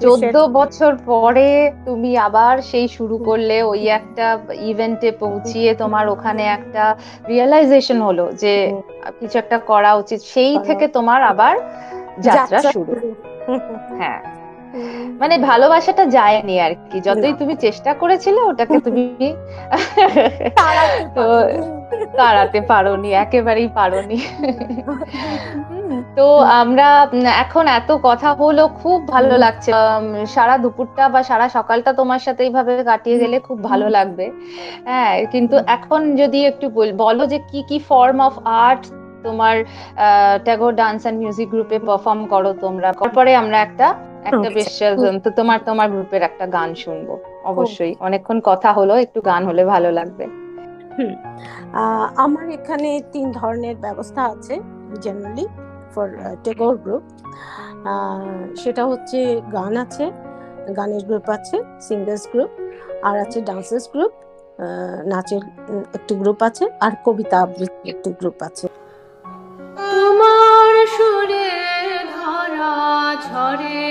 চোদ্দ 0.01 0.37
বছর 0.49 0.93
পরে 1.07 1.49
তুমি 1.85 2.11
আবার 2.19 2.55
সেই 2.63 2.87
শুরু 2.89 3.17
করলে 3.19 3.57
ওই 3.63 3.83
একটা 3.89 4.27
ইভেন্টে 4.71 5.11
পৌঁছিয়ে 5.13 5.71
তোমার 5.75 6.05
ওখানে 6.09 6.45
একটা 6.49 6.85
রিয়েলাইজেশন 7.29 7.99
হলো 8.03 8.25
যে 8.33 8.55
কিছু 9.21 9.37
একটা 9.39 9.59
করা 9.71 9.93
উচিত। 9.95 10.21
সেই 10.35 10.53
থেকে 10.59 10.87
তোমার 10.89 11.21
আবার 11.23 11.55
যাত্রা 12.21 12.61
শুরু। 12.73 12.93
হ্যাঁ। 13.99 14.21
মানে 15.21 15.39
ভালোবাসাটা 15.39 16.05
যায়নি 16.07 16.61
আর 16.61 16.73
কি। 16.91 17.01
যতই 17.01 17.33
তুমি 17.39 17.55
চেষ্টা 17.57 17.95
করেছিলে 17.95 18.41
ওটাকে 18.41 18.81
তুমি 18.81 19.33
তো। 21.15 21.25
তাড়াতে 22.17 22.61
পারোনি 22.61 23.13
একেবারেই 23.13 23.69
পারোনি। 23.75 24.19
তো 26.17 26.39
আমরা 26.39 27.07
এখন 27.45 27.67
এত 27.69 27.91
কথা 28.03 28.33
হলো 28.33 28.69
খুব 28.69 29.09
ভালো 29.09 29.39
লাগছে। 29.39 29.73
সারা 30.27 30.59
দুপুরটা 30.59 31.09
বা 31.09 31.23
সারা 31.23 31.49
সকালটা 31.49 31.93
তোমার 31.93 32.19
সাথে 32.19 32.45
এইভাবে 32.45 32.85
কাটিয়ে 32.85 33.19
গেলে 33.19 33.41
খুব 33.41 33.65
ভালো 33.65 33.89
লাগবে। 33.89 34.31
হ্যাঁ 34.85 35.27
কিন্তু 35.27 35.57
এখন 35.67 36.17
যদি 36.17 36.45
একটু 36.45 36.69
বল- 36.69 36.97
বলো 36.97 37.27
যে 37.27 37.39
কি 37.39 37.61
কি 37.69 37.79
ফর্ম 37.89 38.21
অফ 38.21 38.35
আর্ট 38.45 38.87
তোমার 39.23 39.65
ট্যাগোর 40.45 40.75
ডান্স 40.75 41.03
অ্যান্ড 41.03 41.21
মিউজিক 41.21 41.51
গ্রুপে 41.51 41.79
পারফর্ম 41.79 42.27
করো 42.27 42.53
তোমরা? 42.53 42.93
তারপরে 42.93 43.37
আমরা 43.37 43.59
একটা 43.61 43.95
একটা. 44.29 44.49
বেশ 44.57 44.69
তো 45.25 45.29
তোমার 45.39 45.59
তোমার 45.69 45.89
গ্রুপের 45.95 46.23
একটা 46.29 46.45
গান 46.57 46.71
শুনব 46.83 47.09
অবশ্যই। 47.53 47.93
অনেকক্ষণ 48.07 48.39
কথা 48.51 48.71
হলো 48.79 48.95
একটু 49.05 49.19
গান 49.31 49.43
হলে 49.49 49.63
ভালো 49.75 49.91
লাগবে। 49.99 50.25
আমার 52.25 52.47
এখানে 52.59 52.91
তিন 53.15 53.27
ধরনের 53.41 53.77
ব্যবস্থা 53.85 54.23
আছে 54.33 54.55
জেনারেলি 55.05 55.47
ফর 55.93 56.09
টেগোর 56.45 56.75
গ্রুপ 56.85 57.05
সেটা 58.63 58.83
হচ্ছে 58.91 59.19
গান 59.57 59.75
আছে 59.85 60.05
গানের 60.79 61.03
গ্রুপ 61.09 61.27
আছে 61.37 61.57
সিঙ্গার্স 61.87 62.25
গ্রুপ 62.33 62.51
আর 63.09 63.17
আছে 63.25 63.39
ডান্সার্স 63.49 63.87
গ্রুপ 63.95 64.13
নাচের 65.13 65.43
একটি 65.97 66.15
গ্রুপ 66.23 66.41
আছে 66.49 66.65
আর 66.87 66.93
কবিতা 67.07 67.37
আবৃত্তির 67.45 67.89
একটি 67.93 68.11
গ্রুপ 68.21 68.39
আছে। 68.49 68.67
তোমার 69.93 70.75
সুরে 70.97 71.51
ধরা 72.15 72.75
ঝরে 73.27 73.83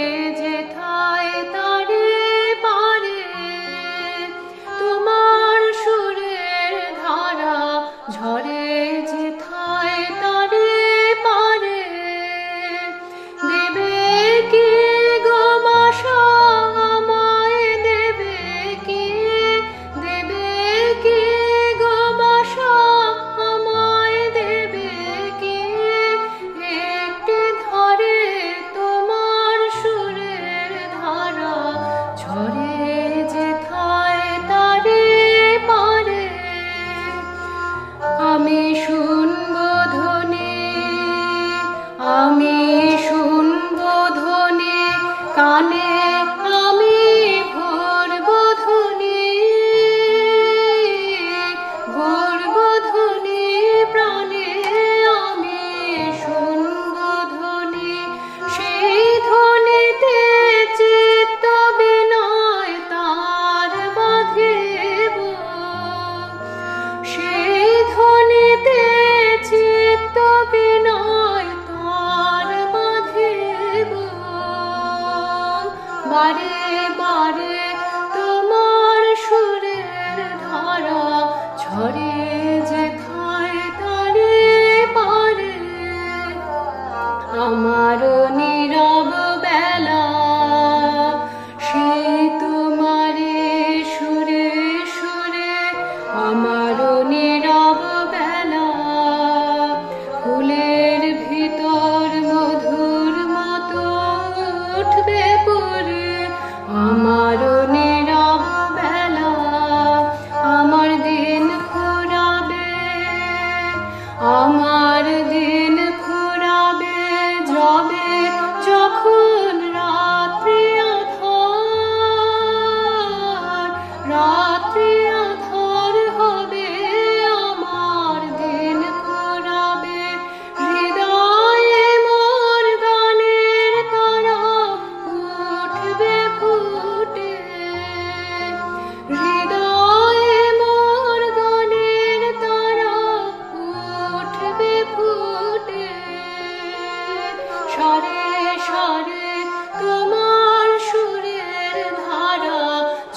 তোমার 149.82 150.70
সুরের 150.90 151.78
ধারা 152.04 152.62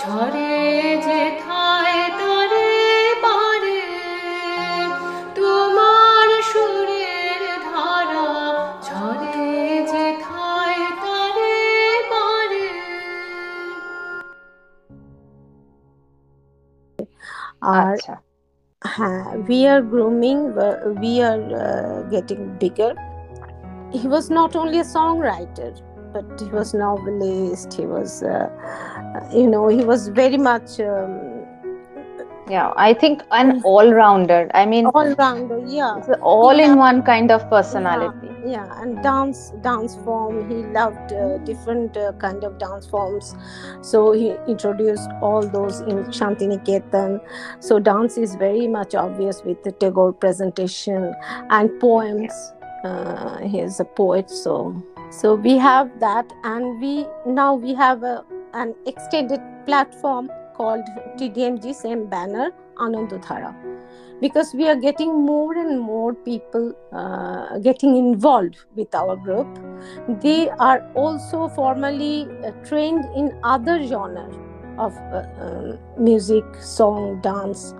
ঝরে 0.00 0.58
যেথায় 1.06 2.00
তারে 2.20 2.72
পারে। 3.24 3.82
তোমার 5.38 6.28
সুরের 6.50 7.42
ধারা 7.68 8.28
ঝরে 8.86 9.48
যেথায় 9.92 10.82
তারে 11.02 11.58
পারে। 12.12 12.68
আর 17.76 17.94
আচ্ছা। 17.94 18.14
হ্যাঁ 18.82 19.24
we 19.48 19.58
are 19.72 19.82
grooming 19.92 20.40
uh, 20.66 20.76
we 21.02 21.12
are 21.28 21.44
uh, 21.64 21.94
getting 22.12 22.42
bigger 22.60 22.92
he 23.96 24.08
was 24.08 24.30
not 24.30 24.56
only 24.56 24.80
a 24.80 24.84
songwriter 24.84 25.70
but 26.12 26.40
he 26.40 26.48
was 26.50 26.74
novelist 26.74 27.72
he 27.74 27.86
was 27.86 28.22
uh, 28.22 28.48
you 29.32 29.46
know 29.46 29.68
he 29.68 29.84
was 29.84 30.08
very 30.08 30.36
much 30.36 30.78
um, 30.80 31.36
yeah 32.48 32.72
i 32.76 32.94
think 32.94 33.22
an 33.32 33.60
all-rounder. 33.64 34.48
I 34.54 34.66
mean 34.66 34.86
all 34.86 35.14
rounder 35.14 35.60
yeah 35.66 36.00
all-in-one 36.22 37.02
kind 37.02 37.30
of 37.30 37.48
personality. 37.50 38.28
Yeah 38.46 38.80
and 38.80 39.02
dance 39.02 39.52
dance 39.62 39.96
form 40.04 40.48
he 40.48 40.62
loved 40.78 41.12
uh, 41.12 41.38
different 41.38 41.96
uh, 41.96 42.12
kind 42.12 42.44
of 42.44 42.58
dance 42.58 42.86
forms. 42.86 43.34
So 43.80 44.12
he 44.12 44.36
introduced 44.46 45.10
all 45.20 45.42
those 45.42 45.80
in 45.80 46.04
shantiniketan 46.18 47.18
so 47.58 47.80
dance 47.80 48.16
is 48.16 48.36
very 48.36 48.68
much 48.68 48.94
obvious 48.94 49.42
with 49.42 49.64
the 49.64 49.72
tagore 49.72 50.12
presentation 50.12 51.12
and 51.50 51.80
poems 51.80 52.32
uh, 52.86 53.38
he 53.52 53.60
is 53.68 53.80
a 53.80 53.88
poet 54.00 54.30
so 54.30 54.56
so 55.20 55.34
we 55.34 55.56
have 55.68 55.92
that 56.00 56.32
and 56.44 56.80
we 56.80 57.06
now 57.40 57.54
we 57.54 57.74
have 57.74 58.02
a, 58.02 58.16
an 58.54 58.74
extended 58.86 59.40
platform 59.70 60.30
called 60.58 60.94
tdmg 61.18 61.74
same 61.84 62.06
banner 62.14 62.50
anandodhara 62.86 63.54
because 64.20 64.54
we 64.54 64.68
are 64.68 64.76
getting 64.76 65.14
more 65.24 65.56
and 65.56 65.80
more 65.80 66.14
people 66.14 66.74
uh, 66.92 67.58
getting 67.58 67.96
involved 67.96 68.56
with 68.74 68.94
our 68.94 69.16
group. 69.16 69.46
They 70.22 70.48
are 70.50 70.80
also 70.94 71.48
formally 71.48 72.26
uh, 72.44 72.52
trained 72.64 73.04
in 73.14 73.38
other 73.44 73.86
genre 73.86 74.28
of 74.78 74.96
uh, 74.96 75.26
um, 75.40 75.78
music 75.98 76.44
song 76.60 77.20
dance 77.20 77.74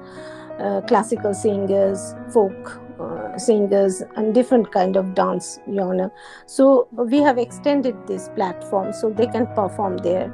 uh, 0.58 0.80
classical 0.82 1.34
singers 1.34 2.14
folk 2.32 2.80
uh, 2.99 3.29
singers 3.37 3.95
and 4.17 4.25
different 4.33 4.67
kind 4.77 4.93
of 4.95 5.05
dance 5.15 5.47
genre 5.77 6.07
so 6.55 6.63
we 7.11 7.19
have 7.27 7.37
extended 7.45 7.95
this 8.11 8.23
platform 8.37 8.87
so 8.99 9.05
they 9.19 9.29
can 9.35 9.45
perform 9.59 9.93
there 10.09 10.27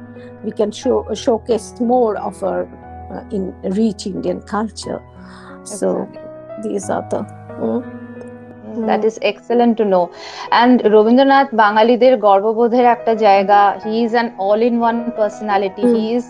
we 0.45 0.51
can 0.59 0.71
show 0.81 0.97
showcase 1.25 1.67
more 1.93 2.13
of 2.29 2.35
our 2.43 2.61
uh, 3.13 3.35
in 3.35 3.43
rich 3.81 4.01
indian 4.07 4.39
culture 4.55 4.99
so 5.75 5.87
these 6.63 6.85
are 6.95 7.05
the 7.13 7.21
mm, 7.61 7.81
that 8.87 9.03
is 9.05 9.15
excellent 9.31 9.73
to 9.77 9.85
know 9.95 10.01
and 10.51 10.75
Rabindranath 10.95 11.47
বাঙালিদের 11.55 12.13
গর্ববোধের 12.17 12.85
একটা 12.95 13.13
জায়গা 13.25 13.59
he 13.83 13.93
is 14.05 14.11
an 14.13 14.27
all 14.39 14.61
in 14.69 14.75
one 14.81 14.95
personality 15.17 15.83
hmm. 15.83 15.93
He 15.95 16.03
is 16.17 16.25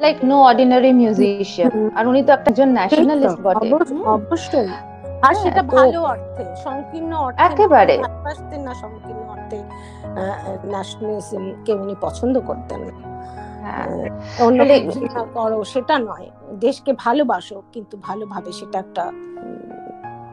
like 0.00 0.16
no 0.30 0.36
ordinary 0.48 0.90
musician 0.92 1.70
hmm. 1.74 1.88
আর 1.98 2.04
উনি 2.06 2.20
তো 2.22 2.30
একজন 2.38 2.68
nationalist 2.78 3.38
বটে 3.46 3.66
অবশ্য- 3.66 3.94
হুম। 3.94 4.02
অবশ্যই 4.16 4.68
আর 5.23 5.33
হ্যাঁ, 5.33 5.43
সেটা 5.43 5.61
ভালো 5.73 5.99
অর্থে 6.03 6.43
সংকীর্ণ 6.65 7.11
অর্থে 7.25 7.43
একেবারে। 7.47 7.95
না 8.67 8.73
সংকীর্ণ 8.83 9.23
অর্থে 9.33 9.59
ন্যাশনালিজম 10.73 11.43
কে 11.65 11.71
উনি 11.73 11.95
পছন্দ 12.05 12.35
করতেন 12.49 12.81
না। 12.87 12.93
হ্যাঁ। 13.63 13.87
অন্যকে 14.45 14.77
ঘৃণা 14.91 15.23
করো 15.37 15.59
সেটা 15.73 15.95
নয় 16.09 16.27
দেশকে 16.65 16.91
ভালোবাসো 17.05 17.57
কিন্তু 17.73 17.95
ভালোভাবে 18.07 18.51
সেটা 18.59 18.77
একটা 18.79 19.03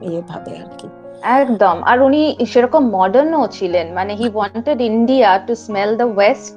ইয়ে 0.08 0.22
ভাবে 0.30 0.52
আর 0.62 0.70
কি। 0.78 0.88
একদম। 1.40 1.76
আর 1.90 1.98
উনি 2.08 2.22
সেরকম 2.52 2.82
মডার্নও 2.98 3.46
ছিলেন 3.58 3.86
মানে 3.98 4.12
he 4.20 4.26
wanted 4.36 4.78
India 4.90 5.30
to 5.46 5.52
smell 5.66 5.90
the 6.00 6.08
west 6.16 6.52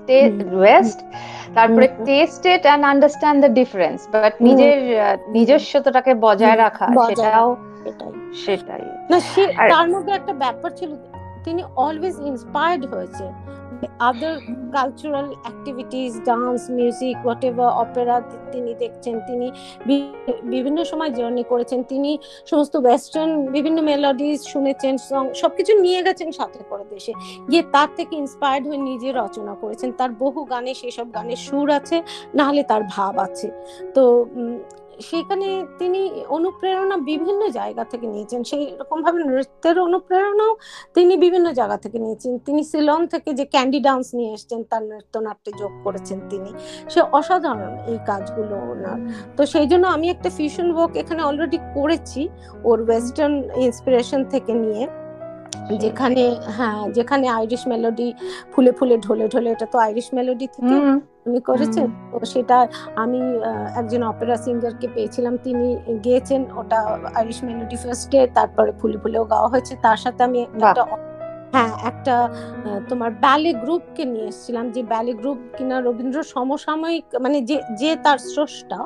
west 0.62 1.00
তারপরে। 1.58 1.86
Taste 2.10 2.42
it 2.54 2.64
and 2.68 2.84
understand 2.92 3.38
the 3.44 3.52
difference 3.60 4.00
but 4.14 4.34
নিজের 4.48 4.78
নিজস্বতাটাকে 5.38 6.12
বজায় 6.26 6.58
রাখা 6.66 6.88
সেটাও 7.08 7.48
এটাই 7.90 8.14
সেটাই। 8.44 8.84
না 9.12 9.18
সে 9.32 9.44
তার 9.74 9.88
মধ্যে 9.94 10.12
একটা 10.20 10.34
ব্যাপার 10.44 10.70
ছিল 10.80 10.92
তিনি 11.46 11.62
অলওয়েজ 11.86 12.16
ইন্সপায়ার্ড 12.30 12.84
হয়েছে। 12.94 13.26
Other 14.10 14.36
cultural 14.76 15.28
activities 15.44 16.12
dance 16.28 16.62
music 16.78 17.16
whatever 17.50 17.70
opera 17.84 18.16
তিনি 18.54 18.72
দেখছেন 18.84 19.16
তিনি 19.28 19.48
বিভিন্ন 20.54 20.80
সময় 20.92 21.12
জার্নি 21.18 21.44
করেছেন 21.52 21.80
তিনি 21.92 22.12
সমস্ত 22.52 22.74
ওয়েস্টার্ন 22.84 23.32
বিভিন্ন 23.56 23.78
মেলোডিজ 23.92 24.40
শুনেছেন 24.54 24.94
সং 25.08 25.24
সবকিছু 25.42 25.72
নিয়ে 25.86 26.02
গেছেন 26.08 26.30
সাথে 26.40 26.60
করে 26.72 26.86
দেশে। 26.94 27.14
গিয়ে 27.52 27.64
তার 27.76 27.90
থেকে 27.98 28.14
ইন্সপায়ার্ড 28.24 28.64
হয়ে 28.68 28.82
নিজে 28.90 29.10
রচনা 29.22 29.54
করেছেন। 29.62 29.90
তার 30.00 30.12
বহু 30.24 30.40
গানে 30.52 30.72
সেসব 30.82 31.08
গানের 31.16 31.40
সুর 31.48 31.68
আছে 31.80 31.98
না 32.38 32.44
হলে 32.50 32.64
তার 32.72 32.84
ভাব 32.96 33.14
আছে। 33.28 33.48
তো 33.96 34.04
সেখানে 35.10 35.48
তিনি 35.80 36.02
অনুপ্রেরণা 36.38 36.98
বিভিন্ন 37.12 37.42
জায়গা 37.60 37.84
থেকে 37.92 38.08
নিয়েছেন। 38.08 38.42
সেই 38.44 38.64
রকম 38.80 38.98
ভাবে 39.06 39.20
নৃত্যের 39.24 39.78
অনুপ্রেরণাও 39.80 40.54
তিনি 40.96 41.14
বিভিন্ন 41.18 41.48
জায়গা 41.60 41.78
থেকে 41.78 41.98
নিয়েছেন। 42.00 42.34
তিনি 42.48 42.62
সিলন 42.72 43.02
থেকে 43.14 43.30
যে 43.40 43.46
ক্যান্ডি 43.54 43.80
ডান্স 43.88 44.06
নিয়ে 44.18 44.32
এসেছেন, 44.34 44.62
তার 44.72 44.84
নৃত্যনাট্যে 44.92 45.52
যোগ 45.62 45.74
করেছেন 45.86 46.18
তিনি। 46.30 46.52
সে 46.92 47.02
অসাধারণ 47.20 47.74
এই 47.92 47.98
কাজগুলো 48.10 48.56
ওনার। 48.72 49.00
তো 49.38 49.42
সেই 49.54 49.68
জন্য 49.72 49.86
আমি 49.96 50.08
একটা 50.10 50.30
ফিউশন 50.38 50.68
ওয়ার্ক 50.76 50.94
এখানে 51.02 51.22
অলরেডি 51.30 51.60
করেছি, 51.78 52.22
ওর 52.64 52.78
ওয়েস্টার্ন 52.88 53.36
ইন্সপিরেশন 53.66 54.22
থেকে 54.34 54.54
নিয়ে। 54.66 54.84
যেখানে 55.84 56.24
হ্যাঁ 56.58 56.82
যেখানে 56.98 57.26
আইরিশ 57.38 57.64
মেলোডি 57.72 58.08
ফুলে 58.54 58.72
ফুলে 58.78 58.96
ঢলে 59.06 59.26
ঢলে, 59.34 59.50
এটা 59.56 59.68
তো 59.74 59.78
আইরিশ 59.78 60.08
মেলোডি 60.14 60.48
থেকে 60.56 60.76
উনি 61.28 61.40
করেছেন 61.50 61.88
তো 62.12 62.18
সেটা 62.34 62.58
আমি 63.04 63.22
একজন 63.80 64.02
অপেরা 64.12 64.36
সিঙ্গারকে 64.46 64.88
পেয়েছিলাম। 64.96 65.34
তিনি 65.46 65.68
গেয়েছেন 66.06 66.42
ওটা 66.60 66.80
আইরিশ 67.20 67.40
মেলোডি 67.48 67.78
ফার্স্টে 67.82 68.20
তারপরে 68.38 68.72
ফুলে 68.80 68.98
ফুলেও 69.02 69.24
গাওয়া 69.32 69.48
হয়েছে। 69.54 69.74
তার 69.86 69.98
সাথে 70.04 70.22
আমি 70.28 70.40
একটা 70.46 70.84
হ্যাঁ 71.56 71.74
একটা 71.92 72.16
তোমার 72.90 73.12
ব্যালে 73.24 73.52
গ্রুপকে 73.64 74.04
নিয়ে 74.12 74.28
এসেছিলাম। 74.32 74.66
যে 74.76 74.82
ব্যালে 74.92 75.14
গ্রুপ 75.22 75.40
কিনা 75.58 75.76
রবীন্দ্র 75.88 76.20
সমসাময়িক 76.36 77.06
মানে 77.24 77.38
যে 77.50 77.58
যে 77.82 77.92
তার 78.06 78.20
স্রষ্টা 78.32 78.80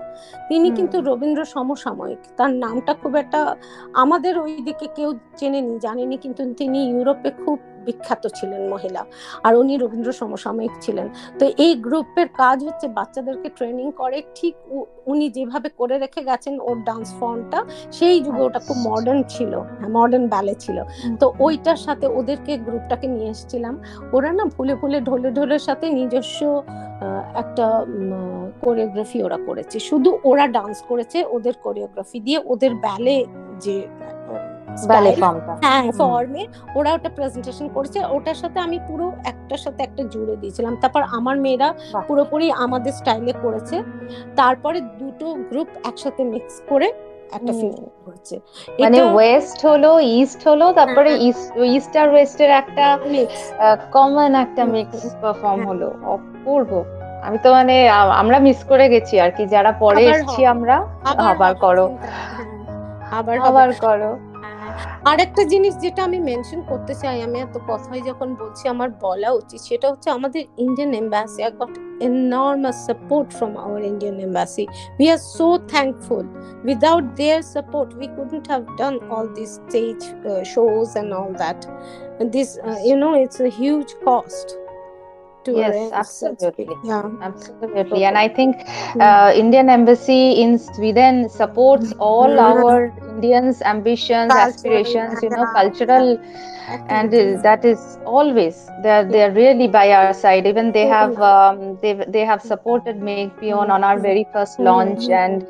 তিনি 0.50 0.67
কিন্তু 0.78 0.97
রবীন্দ্র 1.10 1.41
সমসাময়িক। 1.56 2.21
তার 2.38 2.52
নামটা 2.63 2.91
খুব 3.02 3.13
একটা 3.23 3.39
আমাদের 4.04 4.34
ওইদিকে 4.43 4.88
কেউ 4.97 5.10
চেনেনি 5.39 5.73
জানেনি। 5.86 6.15
কিন্তু 6.23 6.41
তিনি 6.60 6.80
ইউরোপে 6.91 7.30
খুব 7.43 7.58
বিখ্যাত 7.88 8.23
ছিলেন 8.38 8.62
মহিলা 8.73 9.02
আর 9.45 9.54
উনি 9.62 9.73
রবীন্দ্র 9.84 10.12
সমসাময়িক 10.21 10.73
ছিলেন। 10.86 11.08
তো 11.39 11.43
এই 11.65 11.73
গ্রুপের 11.86 12.28
কাজ 12.41 12.58
হচ্ছে 12.67 12.88
বাচ্চাদেরকে 12.97 13.50
ট্রেনিং 13.58 13.88
করে। 14.02 14.17
ঠিক 14.38 14.54
উনি 15.12 15.26
যেভাবে 15.36 15.69
করে 15.80 15.95
রেখে 16.04 16.21
গেছেন 16.30 16.56
ওর 16.67 16.78
ডান্স 16.89 17.08
ফর্মটা 17.19 17.60
সেই 17.97 18.17
যুগে 18.26 18.41
ওটা 18.47 18.60
খুব। 18.65 18.78
মডার্ন 18.88 19.21
ছিল 19.36 19.54
মডার্ন 19.97 20.26
ব্যালে 20.34 20.56
ছিল। 20.63 20.78
তো 21.21 21.26
ওইটার 21.45 21.80
সাথে 21.86 22.06
ওদেরকে 22.19 22.54
গ্রুপটাকে 22.65 23.08
নিয়ে 23.15 23.30
এসেছিলাম। 23.36 23.73
ওরা 24.15 24.30
না 24.38 24.43
ভুলে 24.56 24.73
ভুলে 24.82 24.97
ঢোলে 25.08 25.30
ঢোলের 25.38 25.62
সাথে 25.67 25.86
নিজস্ব 26.00 26.39
একটা 27.41 27.65
কোরিওগ্রাফি 28.63 29.19
ওরা 29.28 29.39
করেছে। 29.47 29.78
শুধু 29.89 30.10
ওরা 30.30 30.45
ডান্স 30.58 30.78
করেছে, 30.89 31.17
ওদের 31.36 31.56
কোরিওগ্রাফি 31.65 32.19
দিয়ে 32.26 32.39
ওদের 32.54 32.73
ব্যালে 32.84 33.15
যে 33.63 33.76
ব্যালে 34.90 35.12
ফর্মটা 35.22 35.54
হ্যাঁ 35.66 35.84
ফর্মে 36.00 36.44
ওরা 36.78 36.90
ওটা 36.98 37.10
প্রেজেন্টেশন 37.18 37.68
করেছে। 37.76 38.00
ওটার 38.16 38.38
সাথে 38.42 38.58
আমি 38.60 38.78
পুরো 38.88 39.06
একটার 39.32 39.62
সাথে 39.66 39.82
একটা 39.84 40.02
জুড়ে 40.13 40.36
দিয়েছিলাম। 40.42 40.74
তারপর 40.82 41.02
আমার 41.18 41.36
মেয়েরা 41.46 41.70
পুরোপুরি 42.08 42.48
আমাদের 42.66 42.94
স্টাইলে 43.00 43.34
করেছে। 43.44 43.76
তারপরে 44.36 44.78
দুটো 45.02 45.28
গ্রুপ 45.50 45.70
একসাথে 45.90 46.22
মিক্স 46.34 46.56
করে 46.70 46.88
একটা 47.38 47.54
ফিল্ম 47.60 47.84
করেছে। 48.06 48.36
মানে 48.84 48.98
ওয়েস্ট 49.16 49.60
হলো 49.66 49.92
ইস্ট 50.20 50.42
হলো 50.50 50.66
তারপরে 50.80 51.10
ইস্ট 51.76 51.94
আর 52.02 52.08
ওয়েস্টের 52.13 52.52
একটা 52.62 52.86
কমন 53.96 54.32
একটা 54.46 54.63
মিক্স 54.76 55.00
পারফর্ম 55.22 55.60
হ্যাঁ। 55.60 55.68
হলো। 55.70 55.88
অপূর্ব। 56.16 56.72
আমি 57.28 57.38
তো 57.44 57.50
মানে 57.54 57.76
আমরা 58.22 58.38
মিস 58.40 58.60
করে 58.72 58.86
গেছি 58.94 59.16
আর 59.20 59.32
কি। 59.32 59.44
যারা 59.46 59.72
পরে 59.84 60.02
এসেছি 60.12 60.42
আমরা 60.46 60.76
আবার 61.32 61.54
করো। 61.56 61.86
হ্যাঁ, 61.94 63.20
আবার। 63.20 63.36
আবার 63.50 63.70
করো। 63.86 64.10
আর 65.10 65.17
একটা 65.26 65.43
জিনিস 65.54 65.74
যেটা 65.84 66.02
আমি 66.08 66.20
মেনশন 66.30 66.60
করতে 66.72 66.93
চাই, 67.02 67.17
আমি 67.28 67.38
এত 67.46 67.56
কথাই 67.70 68.02
যখন 68.10 68.30
বলছি 68.41 68.63
আমার 68.74 68.89
বলা 69.06 69.30
উচিত, 69.39 69.60
সেটা 69.70 69.88
হচ্ছে 69.91 70.10
আমাদের 70.17 70.41
Indian 70.65 70.91
embassy 71.02 71.39
I 71.48 71.52
got 71.60 71.74
enormous 72.08 72.78
support 72.88 73.28
from 73.38 73.54
our 73.65 73.82
Indian 73.91 74.17
embassy 74.28 74.63
we 75.00 75.08
are 75.13 75.22
so 75.36 75.48
thankful 75.74 76.26
without 76.65 77.06
their 77.20 77.41
support 77.56 77.89
we 78.00 78.08
couldn't 78.15 78.46
have 78.52 78.62
done 78.80 78.93
all 79.15 79.28
this 79.39 79.52
stage 79.60 79.98
shows 80.54 80.88
and 80.96 81.10
all 81.20 81.32
that 81.43 81.60
this 82.36 82.50
you 82.88 82.96
know 83.06 83.10
it's 83.24 83.39
huge 83.60 83.88
cost 84.08 84.48
To 85.47 85.60
Yes, 85.60 85.75
arrange 85.75 86.05
such- 86.05 86.49
absolutely. 86.49 86.77
Yeah. 86.83 87.10
Absolutely, 87.21 88.03
and 88.05 88.17
I 88.17 88.27
think 88.29 88.63
uh, 88.99 89.31
Indian 89.36 89.69
embassy 89.69 90.33
in 90.41 90.57
Sweden 90.60 91.29
supports 91.29 91.93
all 91.99 92.39
Mm. 92.39 92.39
our 92.39 92.93
Indians' 93.07 93.62
ambitions, 93.62 94.36
Cultural, 94.36 94.36
aspirations. 94.36 95.23
You 95.23 95.29
know, 95.31 95.45
yeah, 95.45 95.55
cultural, 95.55 96.17
and 96.67 97.13
uh, 97.13 97.41
that 97.41 97.63
is 97.65 97.97
always 98.06 98.69
they're 98.84 99.06
they're 99.06 99.32
really 99.32 99.67
by 99.67 99.91
our 99.91 100.13
side. 100.13 100.45
Even 100.45 100.71
they 100.71 100.86
have 100.88 101.19
um, 101.21 101.77
they 101.82 101.94
they 102.08 102.25
have 102.25 102.42
supported 102.42 102.98
Make 103.02 103.37
Pion 103.39 103.71
on 103.71 103.83
our 103.83 104.00
very 104.00 104.25
first 104.33 104.60
launch, 104.60 105.10
and 105.10 105.46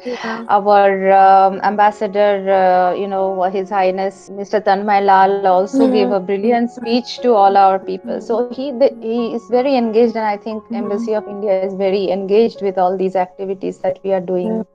our 0.50 1.12
um, 1.12 1.60
ambassador, 1.64 2.34
uh, 2.52 2.94
you 2.94 3.08
know, 3.08 3.44
His 3.44 3.70
Highness 3.70 4.30
Mr. 4.30 4.62
Tanmay 4.62 5.04
Lal 5.06 5.46
also 5.48 5.88
gave 5.88 6.12
a 6.12 6.20
brilliant 6.20 6.72
speech 6.72 7.20
to 7.20 7.34
all 7.34 7.58
our 7.58 7.80
people. 7.80 8.22
So 8.22 8.50
he 8.50 8.72
the, 8.72 8.90
he 9.02 9.34
is 9.34 9.44
very 9.50 9.76
engaged, 9.76 10.16
and 10.16 10.26
I 10.26 10.38
think. 10.38 10.64
Embassy 10.74 11.14
of 11.16 11.28
India 11.28 11.62
is 11.64 11.74
very 11.74 12.10
engaged 12.12 12.62
with 12.62 12.78
all 12.78 12.98
these 12.98 13.16
activities 13.16 13.80
that 13.80 14.00
we 14.04 14.14
are 14.14 14.22
doing. 14.22 14.66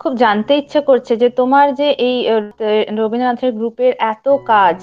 খুব 0.00 0.12
জানতে 0.24 0.52
ইচ্ছা 0.62 0.80
করছে 0.88 1.12
যে 1.22 1.28
তোমার 1.40 1.66
যে 1.80 1.88
এই 2.08 2.16
রবীন্দ্রনাথের 3.00 3.52
গ্রুপের 3.58 3.92
এত 4.12 4.26
কাজ, 4.52 4.76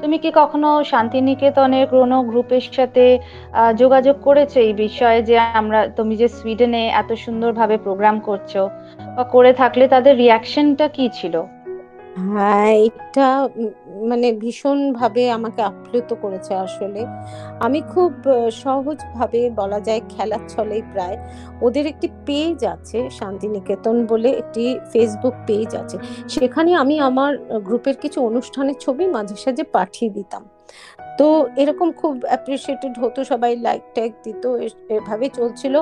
তুমি 0.00 0.16
কি 0.22 0.30
কখনো 0.40 0.68
শান্তিনিকেতনের 0.92 1.86
কোনো 1.94 2.16
গ্রুপের 2.30 2.64
সাথে 2.78 3.04
যোগাযোগ 3.82 4.16
করেছ 4.26 4.52
এই 4.66 4.74
বিষয়ে 4.84 5.20
যে 5.28 5.34
আমরা, 5.60 5.80
তুমি 5.98 6.14
যে 6.20 6.28
সুইডেনে 6.36 6.82
এত 7.00 7.10
সুন্দরভাবে 7.24 7.76
প্রোগ্রাম 7.84 8.16
করছ? 8.28 8.52
বা 9.16 9.24
করে 9.34 9.52
থাকলে 9.60 9.84
তাদের 9.94 10.14
রিয়াকশনটা 10.22 10.86
কি 10.96 11.04
ছিল? 11.18 11.34
হ্যাঁ 12.18 12.72
এটা 12.88 13.48
মানে 14.04 14.32
ভীষণভাবে 14.32 15.30
আমাকে 15.30 15.62
আপ্লুত 15.62 16.14
করেছে 16.14 16.54
আসলে। 16.54 17.00
আমি 17.60 17.80
খুব 17.82 18.12
সহজভাবে 18.50 19.50
বলা 19.50 19.80
যায় 19.80 20.00
খেলার 20.08 20.48
ছলেই 20.48 20.82
প্রায়। 20.92 21.16
ওদের 21.62 21.86
একটি 21.86 22.08
পেজ 22.26 22.64
আছে, 22.64 23.10
শান্তিনিকেতন 23.10 24.06
বলে 24.06 24.28
একটি 24.28 24.78
ফেসবুক 24.92 25.34
পেজ 25.46 25.74
আছে। 25.76 25.96
সেখানে 26.28 26.74
আমি 26.74 27.00
আমার 27.00 27.38
গ্রুপের 27.62 27.96
কিছু 27.96 28.18
অনুষ্ঠানের 28.26 28.74
ছবি 28.74 29.06
মাঝে 29.06 29.36
সাঝে 29.36 29.64
পাঠিয়ে 29.72 30.10
দিতাম। 30.10 30.42
তো 31.18 31.26
এরকম 31.56 31.88
খুব 31.92 32.14
অ্যাপ্রিসিয়েটেড 32.24 32.94
হতো 32.98 33.18
সবাই 33.24 33.52
লাইক 33.56 33.82
ট্যাগ 33.94 34.10
দিত 34.24 34.44
এভাবে 34.96 35.26
চলছিল। 35.28 35.74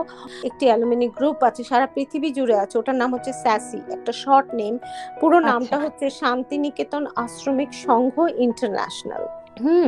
একটি 0.45 0.65
অ্যালুমিনি 0.67 1.07
গ্রুপ 1.19 1.39
আছে 1.45 1.63
সারা 1.65 1.87
পৃথিবী 1.87 2.29
জুড়ে 2.31 2.57
আছে 2.59 2.75
ওটার 2.79 2.97
নাম 2.97 3.11
হচ্ছে 3.15 3.33
স্যাসি 3.43 3.81
একটা 3.91 4.13
শর্ট 4.23 4.49
নেম 4.55 4.75
পুরো 5.21 5.39
নামটা 5.41 5.77
আচ্ছা। 5.77 5.85
হচ্ছে 5.85 6.07
শান্তিনিকেতন 6.21 7.03
আশ্রমিক 7.17 7.71
সংঘ 7.87 8.15
ইন্টারন্যাশনাল 8.39 9.25
হুম 9.57 9.87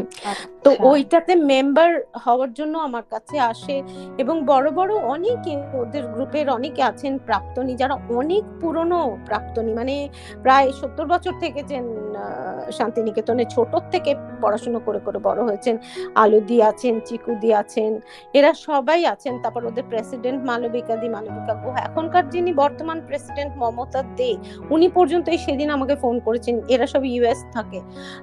তো 0.65 0.71
আচ্ছা। 0.73 0.85
ওইটাতে 0.91 1.33
মেম্বার 1.51 1.91
হওয়ার 2.25 2.51
জন্য 2.53 2.75
আমার 2.79 3.05
কাছে 3.11 3.37
আসে 3.53 3.77
এবং 4.23 4.37
বড় 4.47 4.67
বড় 4.71 4.93
অনেকে 5.15 5.53
ওদের 5.81 6.05
গ্রুপের 6.15 6.47
অনেকে 6.51 6.83
আছেন 6.83 7.13
প্রাক্তনী 7.27 7.73
যারা 7.77 7.95
অনেক 8.17 8.45
পুরনো 8.61 8.99
প্রাক্তনী 9.29 9.73
মানে 9.75 9.95
প্রায় 10.43 10.67
সত্তর 10.81 11.07
বছর 11.07 11.35
থেকেছেন 11.41 11.85
আহ, 12.17 12.25
শান্তিনিকেতনে 12.71 13.45
ছোট 13.55 13.73
থেকে 13.93 14.11
পড়াশোনা 14.43 14.81
করে 14.87 15.01
করে 15.07 15.19
বড় 15.19 15.41
হয়েছেন। 15.45 15.75
আলুদি 16.15 16.57
আছেন 16.63 16.95
চিকুদি 17.09 17.51
আছেন 17.55 17.91
এরা 18.35 18.51
সবাই 18.67 19.01
আছেন। 19.05 19.35
তারপর 19.43 19.63
ওদের 19.65 19.85
প্রেসিডেন্ট 19.85 20.41
মালবিকা 20.45 20.95
দি 20.97 21.09
মালবিকা 21.09 21.55
গুহা। 21.63 21.81
এখনকার 21.89 22.25
যিনি 22.31 22.51
বর্তমান 22.55 22.99
প্রেসিডেন্ট 23.09 23.53
মমতা 23.57 24.01
দে 24.19 24.31
উনি 24.71 24.87
পর্যন্ত 24.89 25.27
সেদিন 25.47 25.69
আমাকে 25.77 25.95
ফোন 25.97 26.15
করেছেন। 26.27 26.55
এরা 26.69 26.87
সব 26.87 27.03
ইউএস 27.07 27.41
থাকে। 27.57 27.79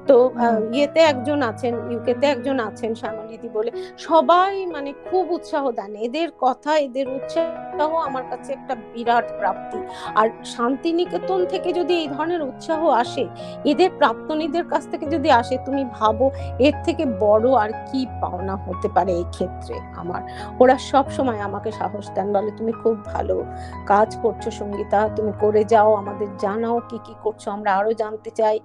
তো 0.08 0.16
ইয়েতে 0.74 1.02
একজন 1.12 1.35
আছেন 1.52 1.74
ইউকেতে 1.92 2.26
একজন 2.28 2.58
আছেন 2.60 2.92
শ্যামলিদি 3.02 3.50
বলে 3.58 3.72
সবাই 4.08 4.52
মানে 4.76 4.90
খুব 5.08 5.26
উৎসাহ 5.38 5.64
দেন। 5.78 5.92
এদের 6.06 6.30
কথা, 6.44 6.72
এদের 6.88 7.08
উৎসাহ 7.18 7.92
আমার 8.10 8.26
কাছে 8.32 8.50
একটা 8.54 8.74
বিরাট 8.94 9.28
প্রাপ্তি। 9.40 9.80
আর 10.20 10.28
শান্তিনিকেতন 10.56 11.40
থেকে 11.52 11.70
যদি 11.80 11.94
এই 12.02 12.08
ধরনের 12.16 12.42
উৎসাহ 12.50 12.82
আসে, 13.04 13.26
এদের 13.72 13.90
প্রাপ্তনীদের 14.00 14.66
কাছ 14.72 14.84
থেকে 14.92 15.06
যদি 15.16 15.30
আসে, 15.32 15.56
তুমি 15.66 15.84
ভাবো 15.98 16.26
এর 16.68 16.76
থেকে 16.86 17.04
বড় 17.26 17.48
আর 17.64 17.72
কি 17.90 18.02
পাওনা 18.22 18.56
হতে 18.66 18.88
পারে 18.96 19.12
এই 19.22 19.26
ক্ষেত্রে 19.36 19.76
আমার। 20.02 20.22
ওরা 20.62 20.76
সব 20.92 21.06
সময় 21.18 21.40
আমাকে 21.48 21.70
সাহস 21.80 22.06
দেন, 22.16 22.28
বলে 22.34 22.52
তুমি 22.60 22.74
খুব 22.82 22.96
ভালো 23.14 23.36
কাজ 23.92 24.10
করছ 24.24 24.44
সঙ্গীতা, 24.60 25.00
তুমি 25.18 25.32
করে 25.44 25.64
যাও, 25.74 25.90
আমাদের 26.02 26.30
জানাও 26.44 26.78
কি 26.90 26.98
কি 27.06 27.14
করছ, 27.24 27.44
আমরা 27.56 27.72
আরও 27.80 27.92
জানতে 27.94 28.30
চাই। 28.40 28.58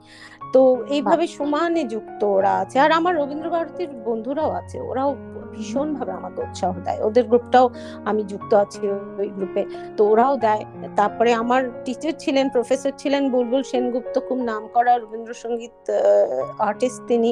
তো 0.52 0.62
এইভাবে 0.86 1.24
সমানে 1.36 1.82
যুক্ত 1.84 2.20
ওরা 2.36 2.52
আছে। 2.62 2.76
আর 2.84 2.90
আমার 2.92 3.14
রবীন্দ্র 3.16 3.48
ভারতীর 3.50 3.90
বন্ধুরাও 4.06 4.50
আছে 4.50 4.76
ওরাও 4.80 5.10
ভীষণ 5.52 5.88
ভাবে 5.94 6.12
আমাকে 6.12 6.38
উৎসাহ 6.42 6.72
দেয়। 6.86 7.00
ওদের 7.02 7.24
গ্রুপটাও 7.24 7.66
আমি 8.04 8.22
যুক্ত 8.22 8.50
আছি 8.54 8.80
ওই 9.20 9.28
গ্রুপে। 9.28 9.62
তো 9.96 10.02
ওরাও 10.10 10.34
দেয়। 10.36 10.62
তারপরে 10.96 11.30
আমার 11.42 11.60
টিচার 11.84 12.14
ছিলেন 12.18 12.46
প্রফেসর 12.48 12.92
ছিলেন 12.98 13.22
বুলবুল 13.30 13.62
সেনগুপ্ত 13.62 14.14
খুব 14.28 14.38
নাম 14.50 14.62
করা 14.74 14.92
রবীন্দ্রসঙ্গীত 14.98 15.76
আর্টিস্ট 16.58 17.00
তিনি। 17.08 17.30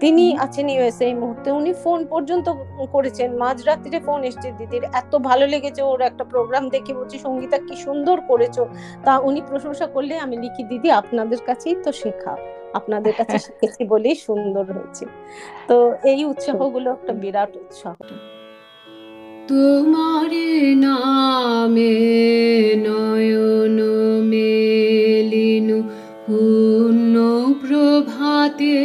তিনি। 0.00 0.26
আছেন 0.38 0.68
ইউএসএ 0.68 1.04
এই 1.06 1.14
মুহূর্তে। 1.14 1.48
উনি 1.50 1.72
ফোন 1.84 2.00
পর্যন্ত 2.12 2.46
করেছেন। 2.92 3.28
মাঝরাত্রিরে 3.36 4.00
ফোন 4.00 4.20
এসছে 4.24 4.48
দিদির। 4.58 4.84
এত 4.92 5.12
ভালো 5.28 5.44
লেগেছে 5.46 5.80
ওর 5.82 6.00
একটা 6.00 6.24
প্রোগ্রাম 6.24 6.64
দেখে। 6.68 6.92
বলছি 6.94 7.16
সঙ্গীতা 7.18 7.58
কি 7.58 7.74
সুন্দর 7.76 8.16
করেছ। 8.30 8.56
তা 9.04 9.12
উনি 9.18 9.40
প্রশংসা 9.50 9.86
করলে 9.86 10.14
আমি 10.24 10.36
লিখি 10.36 10.62
দিদি 10.62 10.88
আপনাদের 10.90 11.40
কাছেই 11.46 11.76
তো 11.84 11.90
শেখা। 11.92 12.34
আপনাদের 12.78 13.12
কাছে 13.18 13.36
শিখেছি 13.38 13.82
বলেই 13.92 14.16
সুন্দর 14.26 14.64
হয়েছে। 14.76 15.04
তো 15.68 15.76
এই 16.10 16.20
উৎসাহগুলো 16.24 16.88
একটা 16.90 17.12
বিরাট 17.22 17.52
উৎসাহ। 17.56 17.94
তোমার 19.50 20.32
নামে 20.86 21.96
নয়ন 22.86 23.78
মেলিনু 24.32 25.78
পূর্ণ 26.26 27.14
প্রভাতে 27.62 28.76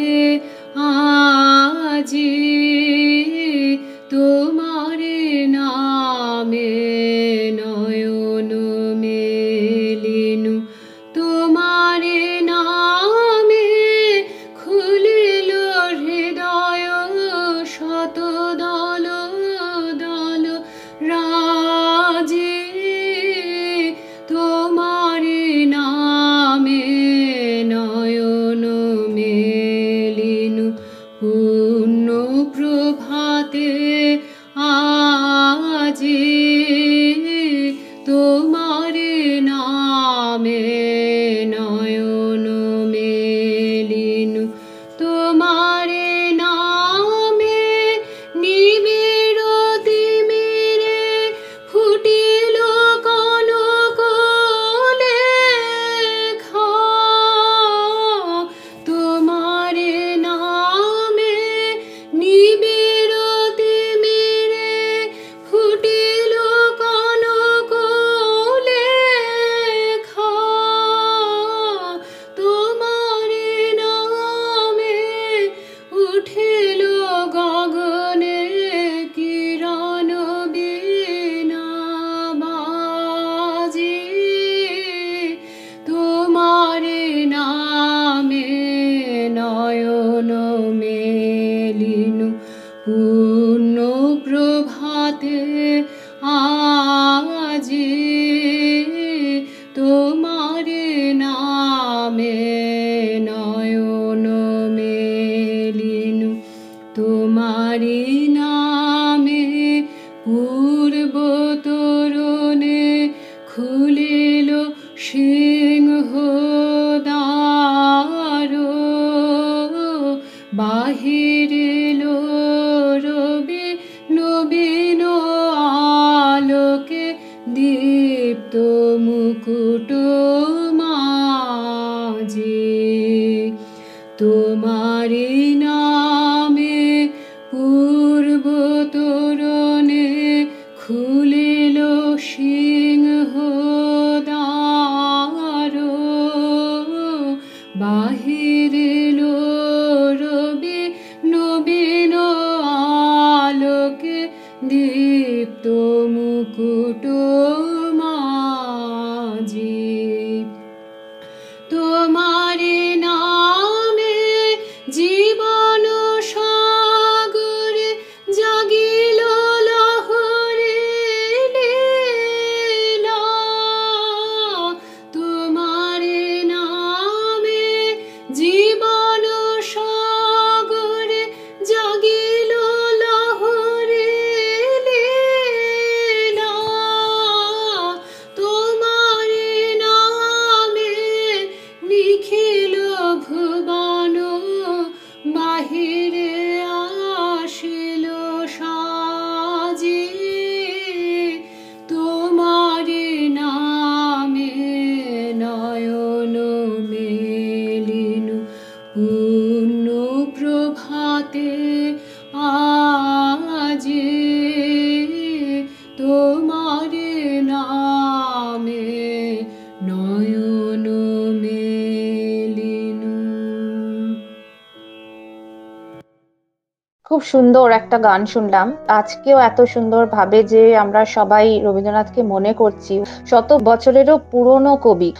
খুব 227.22 227.34
সুন্দর 227.38 227.68
একটা 227.80 227.98
গান 228.08 228.22
শুনলাম। 228.34 228.68
আজকেও 229.00 229.38
এত 229.50 229.60
সুন্দর 229.74 230.04
ভাবে 230.18 230.40
যে 230.44 230.62
আমরা 230.84 231.02
সবাই 231.18 231.46
রবীন্দ্রনাথকে 231.66 232.22
মনে 232.34 232.52
করছি, 232.54 232.94
শত 233.30 233.50
বছরেরও 233.70 234.16
পুরনো 234.32 234.74
কবি। 234.86 235.12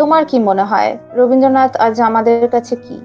তোমার 0.00 0.22
কি 0.30 0.36
মনে 0.48 0.64
হয়? 0.70 0.90
রবীন্দ্রনাথ 1.18 1.72
আজ 1.86 1.94
আমাদের 2.08 2.48
কাছে 2.48 2.74
কি? 2.84 2.96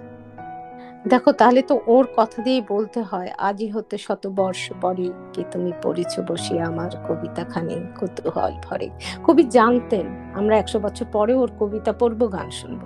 দেখো, 1.12 1.30
তাহলে 1.40 1.62
তো 1.70 1.76
ওর 1.94 2.06
কথা 2.18 2.38
দিয়েই 2.46 2.64
বলতে 2.74 3.00
হয়, 3.02 3.30
আজই 3.48 3.68
হতে 3.76 3.96
শত 4.06 4.24
বর্ষ 4.40 4.64
পরে 4.82 5.08
কি 5.34 5.42
তুমি 5.52 5.72
পড়েছ 5.84 6.14
বসে 6.30 6.56
আমার 6.70 6.92
কবিতা 7.08 7.44
খানি 7.52 7.76
কৌতূহল 8.00 8.54
ভরে। 8.66 8.88
কবি 9.26 9.44
জানতেন, 9.58 10.06
আমরা 10.40 10.56
একশো 10.62 10.78
বছর 10.80 11.06
পরে 11.16 11.34
ওর 11.42 11.50
কবিতা 11.60 11.92
পড়ব, 12.00 12.22
গান 12.36 12.50
শুনব। 12.62 12.84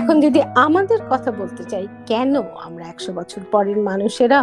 এখন 0.00 0.16
যদি 0.24 0.40
আমাদের 0.66 1.00
কথা 1.12 1.30
বলতে 1.40 1.62
চাই, 1.72 1.84
কেন 2.10 2.32
আমরা 2.66 2.84
একশো 2.92 3.10
বছর 3.18 3.42
পরের 3.52 3.78
মানুষেরা 3.90 4.40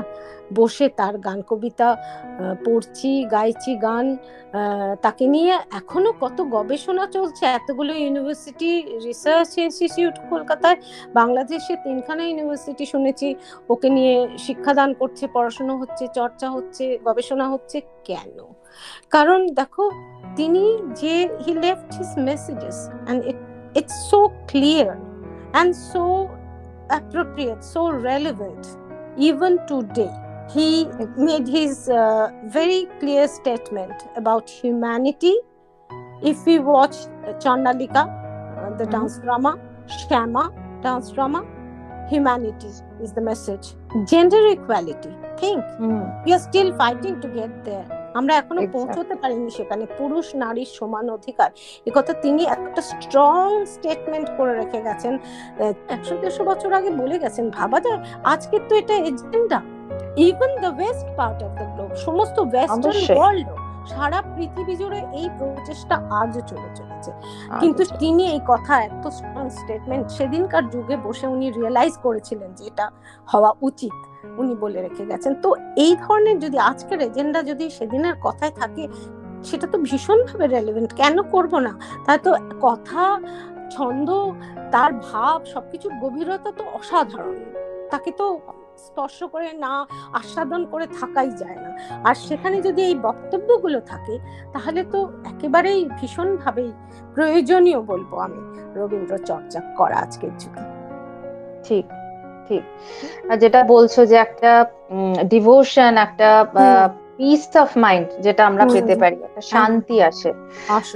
বসে 0.60 0.86
তার 1.00 1.16
গান 1.28 1.40
কবিতা 1.50 1.88
পড়ছি, 2.66 3.12
গাইছি 3.34 3.72
গান 3.86 4.06
তাকে 5.06 5.26
নিয়ে 5.36 5.54
এখনও 5.80 6.12
কত 6.24 6.38
গবেষণা 6.56 7.06
চলছে? 7.16 7.44
এতগুলো 7.58 7.92
ইউনিভার্সিটি, 8.04 8.72
রিসার্চ 9.08 9.52
ইনস্টিটিউট 9.66 10.16
কলকাতায়, 10.32 10.78
বাংলাদেশে 11.20 11.74
তিনখানা 11.86 12.24
ইউনিভার্সিটি 12.30 12.86
শুনেছি, 12.94 13.28
ওকে 13.74 13.88
নিয়ে 13.98 14.16
শিক্ষাদান 14.46 14.90
করছে, 15.02 15.24
পড়াশোনা 15.36 15.74
হচ্ছে, 15.82 16.04
চর্চা 16.18 16.48
হচ্ছে, 16.56 16.86
গবেষণা 17.08 17.46
হচ্ছে, 17.54 17.78
কেন? 18.08 18.38
কারণ 19.14 19.40
দেখো, 19.60 19.86
তিনি 20.38 20.64
যে 21.02 21.16
he 21.44 21.52
left 21.66 21.90
his 22.00 22.12
messages 22.30 22.78
and 22.90 23.20
it 23.32 23.40
it's 23.80 23.98
so 24.10 24.20
clear 24.50 24.92
and 25.56 25.76
so 25.76 26.30
appropriate, 26.90 27.64
so 27.64 27.90
relevant, 27.92 28.78
even 29.18 29.60
today. 29.68 30.12
He 30.54 30.86
made 31.18 31.48
his 31.48 31.90
uh, 31.90 32.30
very 32.46 32.88
clear 33.00 33.28
statement 33.28 33.94
about 34.16 34.50
humanity. 34.50 35.34
If 36.22 36.46
we 36.46 36.60
watch 36.60 36.96
Chandalika, 37.46 38.04
uh, 38.06 38.78
the 38.78 38.84
mm-hmm. 38.84 38.92
dance 38.92 39.18
drama, 39.20 39.60
Shama, 40.08 40.54
dance 40.84 41.12
drama, 41.12 41.46
humanity 42.10 42.70
is 43.02 43.14
the 43.14 43.22
message. 43.22 43.74
Gender 44.08 44.48
equality, 44.48 45.10
think. 45.38 45.64
Mm. 45.80 46.26
We 46.26 46.34
are 46.34 46.40
still 46.40 46.76
fighting 46.78 47.22
to 47.22 47.28
get 47.28 47.64
there 47.66 48.05
আমরা 48.20 48.34
এখনও. 48.42 48.62
পৌঁছতে 48.76 49.16
পারিনি 49.22 49.50
সেখানে 49.60 49.84
পুরুষ 49.98 50.26
নারীর 50.36 50.70
সমান 50.78 51.06
অধিকার 51.18 51.50
এ 51.86 51.92
কথা 51.98 52.14
তিনি 52.24 52.44
একটা 52.56 52.82
স্ট্রং 52.92 53.46
স্টেটমেন্ট 53.74 54.28
করে 54.38 54.54
রেখে 54.54 54.80
গেছেন 54.82 55.14
একশো 55.96 56.14
দেড়শো 56.22 56.44
বছর 56.44 56.70
আগে 56.80 56.92
বলে 57.02 57.16
গেছেন 57.24 57.46
ভাবা 57.58 57.78
যায় 57.86 58.00
আজকের 58.34 58.62
তো 58.70 58.74
এটা 58.82 58.96
agenda 59.10 59.60
even 60.28 60.52
the 60.64 60.72
west 60.78 61.08
part 61.18 61.40
of 61.46 61.52
the 61.60 61.66
globe 61.74 61.92
সমস্ত 62.08 62.38
ওয়েস্টার্ন। 62.44 63.18
ওয়ার্ল্ড 63.18 63.48
সারা 63.88 64.22
পৃথিবী 64.22 64.76
জুড়ে 64.76 65.00
এই 65.14 65.30
প্রচেষ্টা 65.40 65.96
আজও 65.96 66.42
চলে 66.42 66.70
চলেছে। 66.76 67.12
কিন্তু। 67.60 67.84
তিনি 68.00 68.28
এই 68.28 68.40
কথা 68.48 68.84
এত 68.84 69.08
স্ট্রং 69.08 69.50
স্টেটমেন্ট 69.50 70.10
সেদিনকার 70.10 70.70
যুগে 70.70 70.98
বসে 70.98 71.28
উনি 71.28 71.52
রিয়েলাইজ 71.52 71.98
করেছিলেন 71.98 72.54
যে 72.54 72.66
এটা 72.66 72.92
হওয়া 73.34 73.54
উচিত 73.62 73.94
উনি 74.38 74.56
বলে 74.56 74.82
রেখে 74.82 75.06
গেছেন। 75.06 75.36
তো 75.42 75.56
এই 75.76 75.96
ধরনের 75.96 76.40
যদি 76.40 76.58
আজকের 76.58 77.02
এজেন্ডা 77.02 77.44
যদি 77.44 77.70
সেদিনের 77.70 78.16
কথায় 78.24 78.52
থাকে 78.52 78.88
সেটা 79.44 79.68
তো 79.68 79.78
ভীষণভাবে 79.78 80.48
রেলেভেন্ট 80.48 80.94
কেন 80.94 81.22
করব 81.22 81.60
না? 81.60 81.80
তাই 82.06 82.18
তো 82.18 82.36
কথা 82.62 83.22
ছন্দ 83.72 84.10
তার 84.72 84.94
ভাব 84.94 85.46
সবকিছুর 85.46 85.94
গভীরতা 86.02 86.52
তো 86.52 86.64
অসাধারণ। 86.74 87.36
তাকে 87.90 88.12
তো 88.12 88.40
স্পর্শ 88.78 89.24
করে 89.24 89.54
না 89.54 89.88
আস্বাদন 90.14 90.66
করে 90.66 90.88
থাকাই 91.00 91.32
যায় 91.32 91.56
না। 91.56 91.78
আর 92.04 92.16
সেখানে 92.16 92.62
যদি 92.62 92.82
এই 92.84 92.96
বক্তব্যগুলো 92.96 93.80
থাকে 93.80 94.20
তাহলে 94.54 94.84
তো 94.84 95.12
একেবারেই 95.26 95.90
ভীষণভাবেই 96.02 96.72
প্রয়োজনীয় 97.16 97.82
বলব 97.82 98.18
আমি 98.20 98.42
রবীন্দ্র 98.76 99.18
চর্চা 99.18 99.60
করা 99.78 99.96
আজকের 99.96 100.30
যুগে। 100.40 100.62
ঠিক 101.64 101.86
ঠিক। 102.48 102.64
আর 103.30 103.38
যেটা 103.38 103.64
বলছো 103.64 104.06
যে 104.06 104.16
একটা 104.16 104.66
ডিভোশন 105.24 105.98
একটা। 105.98 106.46
পিস 107.20 107.44
অফ 107.56 107.70
মাইন্ড 107.78 108.08
যেটা 108.20 108.42
আমরা 108.46 108.64
পেতে 108.74 108.94
পারি 109.02 109.18
একটা 109.20 109.42
শান্তি 109.54 109.96
আসে। 110.02 110.32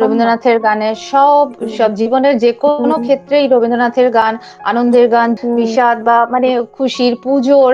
রবীন্দ্রনাথের 0.02 0.58
গানের 0.60 0.96
সব 1.12 1.46
সব 1.78 1.92
জীবনের 1.94 2.36
যে 2.38 2.52
কোনো 2.62 2.96
ক্ষেত্রেই 3.06 3.46
রবীন্দ্রনাথের 3.48 4.10
গান 4.12 4.34
আনন্দের 4.64 5.08
গান। 5.10 5.30
বিষাদ 5.60 5.98
বা 6.04 6.18
মানে 6.26 6.50
খুশির 6.78 7.14
পুজোর 7.24 7.74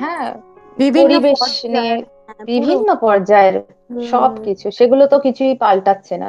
হ্যাঁ 0.00 0.26
বিভিন্ন 0.76 1.06
পরিবেশ 1.08 1.40
নিয়ে 1.74 1.94
হ্যাঁ, 2.26 2.42
বিভিন্ন 2.46 2.88
পর্যায়ের। 2.96 3.56
সবকিছু 4.12 4.66
সেগুলো 4.70 5.04
তো 5.06 5.16
কিছুই 5.18 5.52
পাল্টাচ্ছে 5.54 6.14
না। 6.16 6.28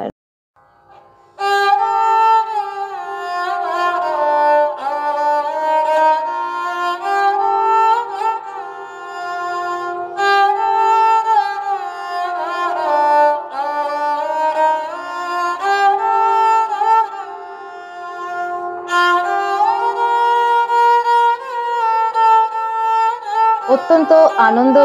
আনন্দ 24.46 24.76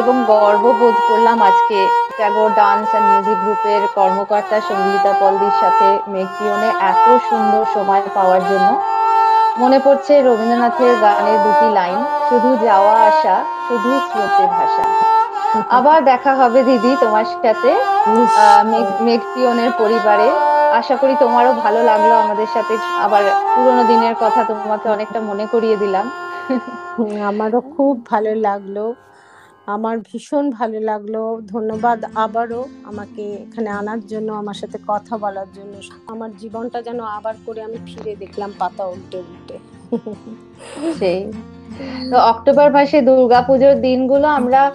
এবং 0.00 0.14
গর্ব 0.30 0.64
বোধ 0.80 0.96
করলাম 1.08 1.38
আজকে 1.48 1.78
ট্যাগোর 2.18 2.50
ডান্স 2.60 2.86
অ্যান্ড 2.90 3.06
মিউজিক 3.10 3.38
গ্রুপের 3.44 3.82
কর্মকর্তা 3.96 4.58
সঙ্গীতা 4.68 5.12
পলদির 5.20 5.54
সাথে 5.62 5.88
মেঘপিয়নে 6.12 6.70
এত 6.90 7.06
সুন্দর 7.28 7.64
সময় 7.74 8.02
পাওয়ার 8.16 8.42
জন্য। 8.50 8.68
মনে 9.62 9.78
পড়ছে 9.84 10.12
রবীন্দ্রনাথের 10.26 10.92
গানের 11.04 11.38
দুটি 11.44 11.68
লাইন 11.78 11.98
শুধু 12.28 12.50
যাওয়া 12.66 12.94
আসা 13.10 13.36
শুধু 13.66 13.90
স্রোতে 14.08 14.44
ভাষা। 14.56 14.84
আবার 15.78 15.98
দেখা 16.10 16.32
হবে 16.40 16.60
দিদি 16.68 16.90
তোমার 17.02 17.26
সাথে 17.32 17.70
মেঘপিয়নের 19.06 19.70
পরিবারে। 19.80 20.28
আশা 20.80 20.94
করি 21.00 21.14
তোমারও 21.24 21.52
ভালো 21.64 21.80
লাগল 21.90 22.10
আমাদের 22.24 22.48
সাথে। 22.54 22.74
আবার 23.04 23.22
পুরোনো 23.52 23.82
দিনের 23.90 24.14
কথা 24.22 24.40
তোমাকে 24.50 24.86
অনেকটা 24.94 25.18
মনে 25.28 25.44
করিয়ে 25.52 25.78
দিলাম। 25.84 26.06
আমারও 27.22 27.60
খুব 27.60 28.06
ভালো 28.06 28.34
লাগল। 28.34 28.92
আমার 29.66 29.98
ভীষণ 29.98 30.50
ভালো 30.50 30.80
লাগল। 30.80 31.14
ধন্যবাদ 31.46 32.04
আবারও 32.14 32.64
আমাকে 32.84 33.22
এখানে 33.34 33.70
আনার 33.70 34.00
জন্য 34.06 34.32
আমার 34.32 34.54
সাথে 34.54 34.78
কথা 34.86 35.18
বলার 35.18 35.46
জন্য। 35.54 35.80
আমার 36.06 36.30
জীবনটা 36.36 36.82
যেন 36.82 37.00
আবার 37.00 37.34
করে 37.46 37.62
আমি 37.62 37.78
ফিরে 37.86 38.16
দেখলাম 38.16 38.52
পাতা 38.58 38.84
উল্টে 38.86 39.18
উল্টে। 39.18 39.56
সেই। 40.98 41.32
তো 42.10 42.16
অক্টোবর 42.16 42.72
মাসে 42.72 43.00
দুর্গাপুজোর 43.00 43.74
দিনগুলো 43.80 44.28
আমরা 44.28 44.62
আম, 44.64 44.72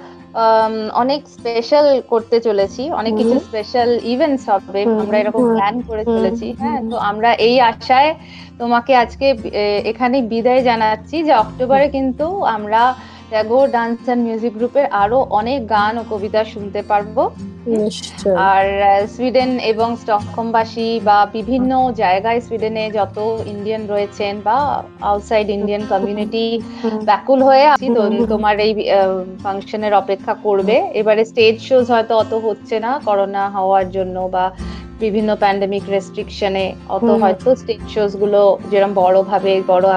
অনেক 0.94 1.22
স্পেশাল 1.28 1.86
করতে 2.08 2.38
চলেছি 2.40 2.84
অনেক 2.92 3.14
কিছু 3.18 3.36
স্পেশাল 3.40 3.90
ইভেন্টস 4.06 4.44
হবে 4.50 4.82
আমরা 5.02 5.18
এরকম 5.20 5.44
প্ল্যান 5.52 5.76
করে 5.90 6.04
চলেছি 6.06 6.48
হ্যাঁ 6.60 6.80
তো 6.92 6.96
আমরা 7.10 7.30
এই 7.48 7.56
আশায় 7.64 8.12
তোমাকে 8.58 8.92
আজকে 8.96 9.28
এখানে 9.92 10.18
বিদায় 10.32 10.62
জানাচ্ছি 10.64 11.18
যে 11.24 11.34
অক্টোবরে 11.36 11.88
কিন্তু 11.88 12.26
আমরা 12.48 12.82
ট্যাগোর 13.32 13.66
ডান্স 13.76 13.98
অ্যান্ড 14.06 14.22
মিউজিক 14.28 14.54
গ্রুপের 14.60 14.86
আরও 15.04 15.20
অনেক 15.40 15.60
গান 15.76 15.94
ও 16.02 16.04
কবিতা 16.12 16.42
শুনতে 16.54 16.82
পারব। 16.92 17.16
আর 18.50 18.66
সুইডেন 19.14 19.52
এবং 19.72 19.90
স্টকহোমবাসী 20.02 20.90
বা 21.08 21.18
বিভিন্ন 21.38 21.72
জায়গায় 22.04 22.40
সুইডেনে 22.48 22.84
যত 22.98 23.18
ইন্ডিয়ান 23.54 23.84
রয়েছেন 23.94 24.34
বা 24.48 24.58
আউটসাইড 25.10 25.48
ইন্ডিয়ান 25.58 25.84
কমিউনিটি 25.94 26.46
ব্যাকুল 27.10 27.40
হয়ে 27.50 27.66
আছি 27.74 27.88
তো 27.96 28.02
তোমার 28.34 28.56
এই 28.66 28.72
ফাংশনের 29.44 29.94
অপেক্ষা 30.02 30.34
করবে। 30.46 30.76
এবারে 31.00 31.24
স্টেজ 31.32 31.56
শোজ 31.68 31.86
হয়তো 31.94 32.14
অত 32.24 32.34
হচ্ছে 32.46 32.76
না 32.86 32.92
করোনা 33.08 33.44
হওয়ার 33.56 33.86
জন্য 33.96 34.16
বা 34.36 34.46
বিভিন্ন 35.00 35.36
প্যান্ডেমিক 35.36 35.84
রেস্ট্রিকশনে 35.90 36.76
অত 36.90 37.10
হয়তো 37.22 37.56
স্টেজ 37.56 37.80
শোজগুলো 37.96 38.58
যেরকম 38.72 38.94
বড় 38.94 39.24
ভাবে 39.24 39.62
বড় 39.68 39.88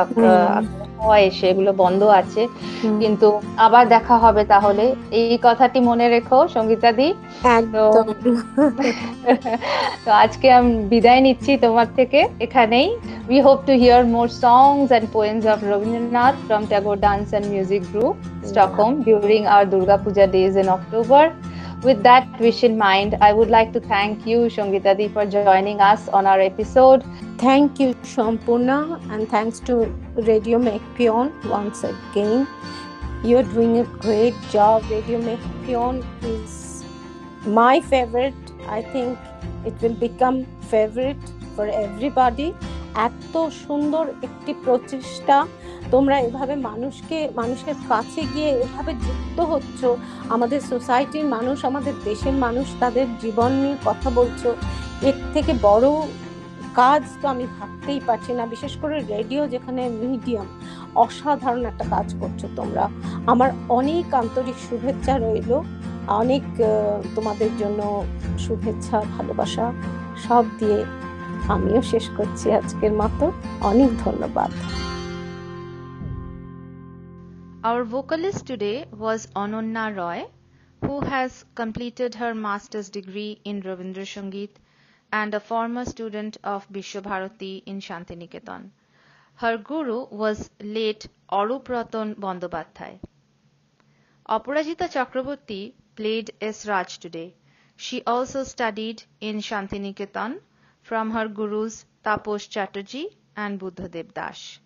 হয় 1.00 1.30
সেগুলো 1.30 1.72
বন্ধ 1.72 2.02
আছে। 2.20 2.46
কিন্তু 3.00 3.40
আবার 3.56 3.88
দেখা 3.88 4.18
হবে 4.18 4.44
তাহলে। 4.44 4.94
এই 5.10 5.38
কথাটি 5.42 5.80
মনে 5.80 6.08
রেখো 6.08 6.48
সঙ্গীতা 6.48 6.92
দি। 6.92 7.14
তো 10.04 10.10
আজকে 10.24 10.52
আমি 10.52 10.84
বিদায় 10.84 11.20
নিচ্ছি 11.20 11.56
তোমার 11.56 11.86
থেকে 11.96 12.28
এখানেই। 12.40 12.96
We 13.28 13.40
hope 13.40 13.58
to 13.66 13.72
hear 13.72 14.06
more 14.06 14.28
and 14.90 15.12
poems 15.12 15.46
of 15.46 15.62
Rabindranath 15.62 16.36
from 16.46 16.66
Tagore 16.66 16.96
Dance 16.96 17.32
and 17.32 17.46
Music 17.46 17.82
Group, 17.92 18.16
Stockholm, 18.42 19.02
during 19.02 19.46
our 19.46 19.64
Durga 19.64 19.98
Puja 19.98 20.26
days 20.26 20.56
in 20.56 20.68
October. 20.68 21.32
With 21.82 22.02
that 22.02 22.38
wish 22.38 22.62
in 22.62 22.76
mind, 22.76 23.16
I 23.22 23.32
would 23.32 23.48
like 23.48 23.72
to 23.72 23.80
thank 23.80 24.26
you, 24.26 24.40
Shongita 24.54 24.98
Di, 24.98 25.08
for 25.08 25.24
joining 25.24 25.80
us 25.80 26.08
on 26.08 26.26
our 26.26 26.38
episode. 26.38 27.02
Thank 27.38 27.80
you, 27.80 27.94
Shampuna, 28.02 29.00
and 29.10 29.26
thanks 29.30 29.60
to 29.60 29.86
Radio 30.14 30.58
Mekpion 30.58 31.32
once 31.48 31.82
again. 31.82 32.46
You're 33.24 33.44
doing 33.44 33.78
a 33.78 33.84
great 33.84 34.34
job. 34.50 34.84
Radio 34.90 35.22
Mekpion 35.22 36.04
is 36.22 36.84
my 37.46 37.80
favorite. 37.80 38.34
I 38.68 38.82
think 38.82 39.18
it 39.64 39.80
will 39.80 39.94
become 39.94 40.44
favorite 40.68 41.32
for 41.56 41.66
everybody. 41.66 42.54
এত 42.94 43.34
সুন্দর 43.66 44.04
একটি 44.22 44.54
প্রচেষ্টা। 44.64 45.46
তোমরা 45.90 46.16
এভাবে 46.18 46.54
মানুষকে, 46.56 47.18
মানুষের 47.36 47.74
কাছে 47.88 48.22
গিয়ে 48.34 48.50
এভাবে 48.64 48.92
যুক্ত 48.94 49.40
হচ্ছ। 49.40 49.80
আমাদের 50.28 50.60
সোসাইটির 50.60 51.24
মানুষ, 51.24 51.64
আমাদের 51.64 51.94
দেশের 52.04 52.32
মানুষ 52.32 52.66
তাদের 52.80 53.06
জীবন 53.20 53.50
নিয়ে 53.52 53.76
কথা 53.84 54.10
বলছো। 54.10 54.48
এর 55.08 55.16
থেকে 55.34 55.52
বড় 55.62 55.88
কাজ 56.74 57.02
তো 57.20 57.28
আমি 57.28 57.46
ভাবতেই 57.58 58.00
পারছি 58.06 58.32
না। 58.32 58.46
বিশেষ 58.46 58.76
করে 58.82 58.96
রেডিও 59.00 59.42
যেখানে 59.48 59.88
মিডিয়াম, 59.88 60.46
অসাধারণ 60.94 61.64
একটা 61.64 61.84
কাজ 61.84 62.14
করছ 62.20 62.40
তোমরা। 62.56 62.84
আমার 63.26 63.50
অনেক 63.68 64.14
আন্তরিক 64.14 64.54
শুভেচ্ছা 64.68 65.18
রইল। 65.18 65.52
অনেক 66.08 66.42
তোমাদের 67.14 67.50
জন্য 67.58 67.80
শুভেচ্ছা, 68.38 68.98
ভালোবাসা, 69.16 69.72
সব 70.28 70.44
দিয়ে 70.58 70.84
আমিও 71.54 71.80
শেষ 71.92 72.06
করছি 72.16 72.46
আজকের 72.60 72.92
মতো 73.00 73.24
অনেক 73.70 73.90
ধন্যবাদ 74.04 74.50
Our 77.68 77.82
vocalist 77.94 78.42
today 78.50 78.78
was 79.04 79.20
Ananya 79.42 79.86
Roy, 79.98 80.20
who 80.84 80.96
has 81.12 81.30
completed 81.60 82.10
her 82.20 82.32
master's 82.46 82.88
degree 82.98 83.32
in 83.50 83.56
Ravindra 83.66 84.06
Sangeet 84.12 84.54
and 85.12 85.30
a 85.34 85.42
former 85.50 85.84
student 85.94 86.34
of 86.54 86.60
Bishwabharati 86.74 87.54
in 87.70 87.76
Shantiniketan. 87.86 88.62
Her 89.42 89.54
guru 89.70 89.98
was 90.22 90.38
late 90.76 91.02
Arup 91.38 91.64
Ratan 91.74 92.08
Bandopadhyay. 92.22 92.94
Aparajita 94.36 94.86
Chakraborty 94.94 95.62
played 95.98 96.28
S. 96.40 96.58
Raj 96.70 96.90
today. 97.04 97.28
She 97.84 97.96
also 98.12 98.40
studied 98.54 98.98
in 99.28 99.36
Shantiniketan 99.48 100.32
from 100.90 101.10
her 101.12 101.28
gurus 101.28 101.74
Taposh 102.04 102.48
Chatterjee 102.54 103.08
and 103.36 103.60
Buddhadev 103.60 104.12
Das. 104.12 104.58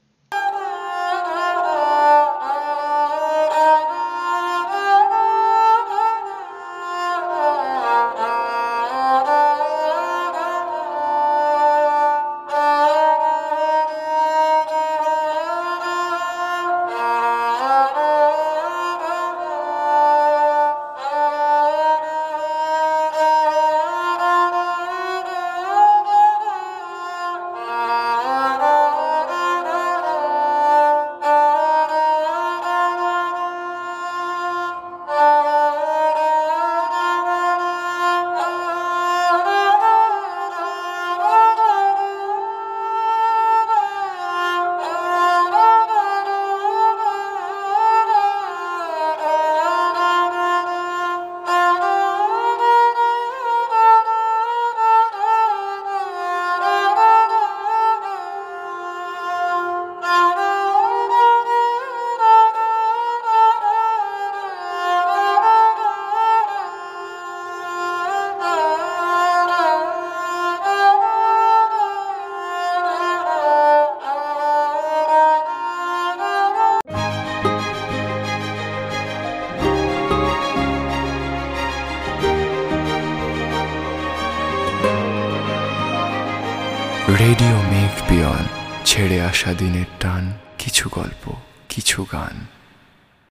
शादी 89.45 89.69
ने 89.71 89.94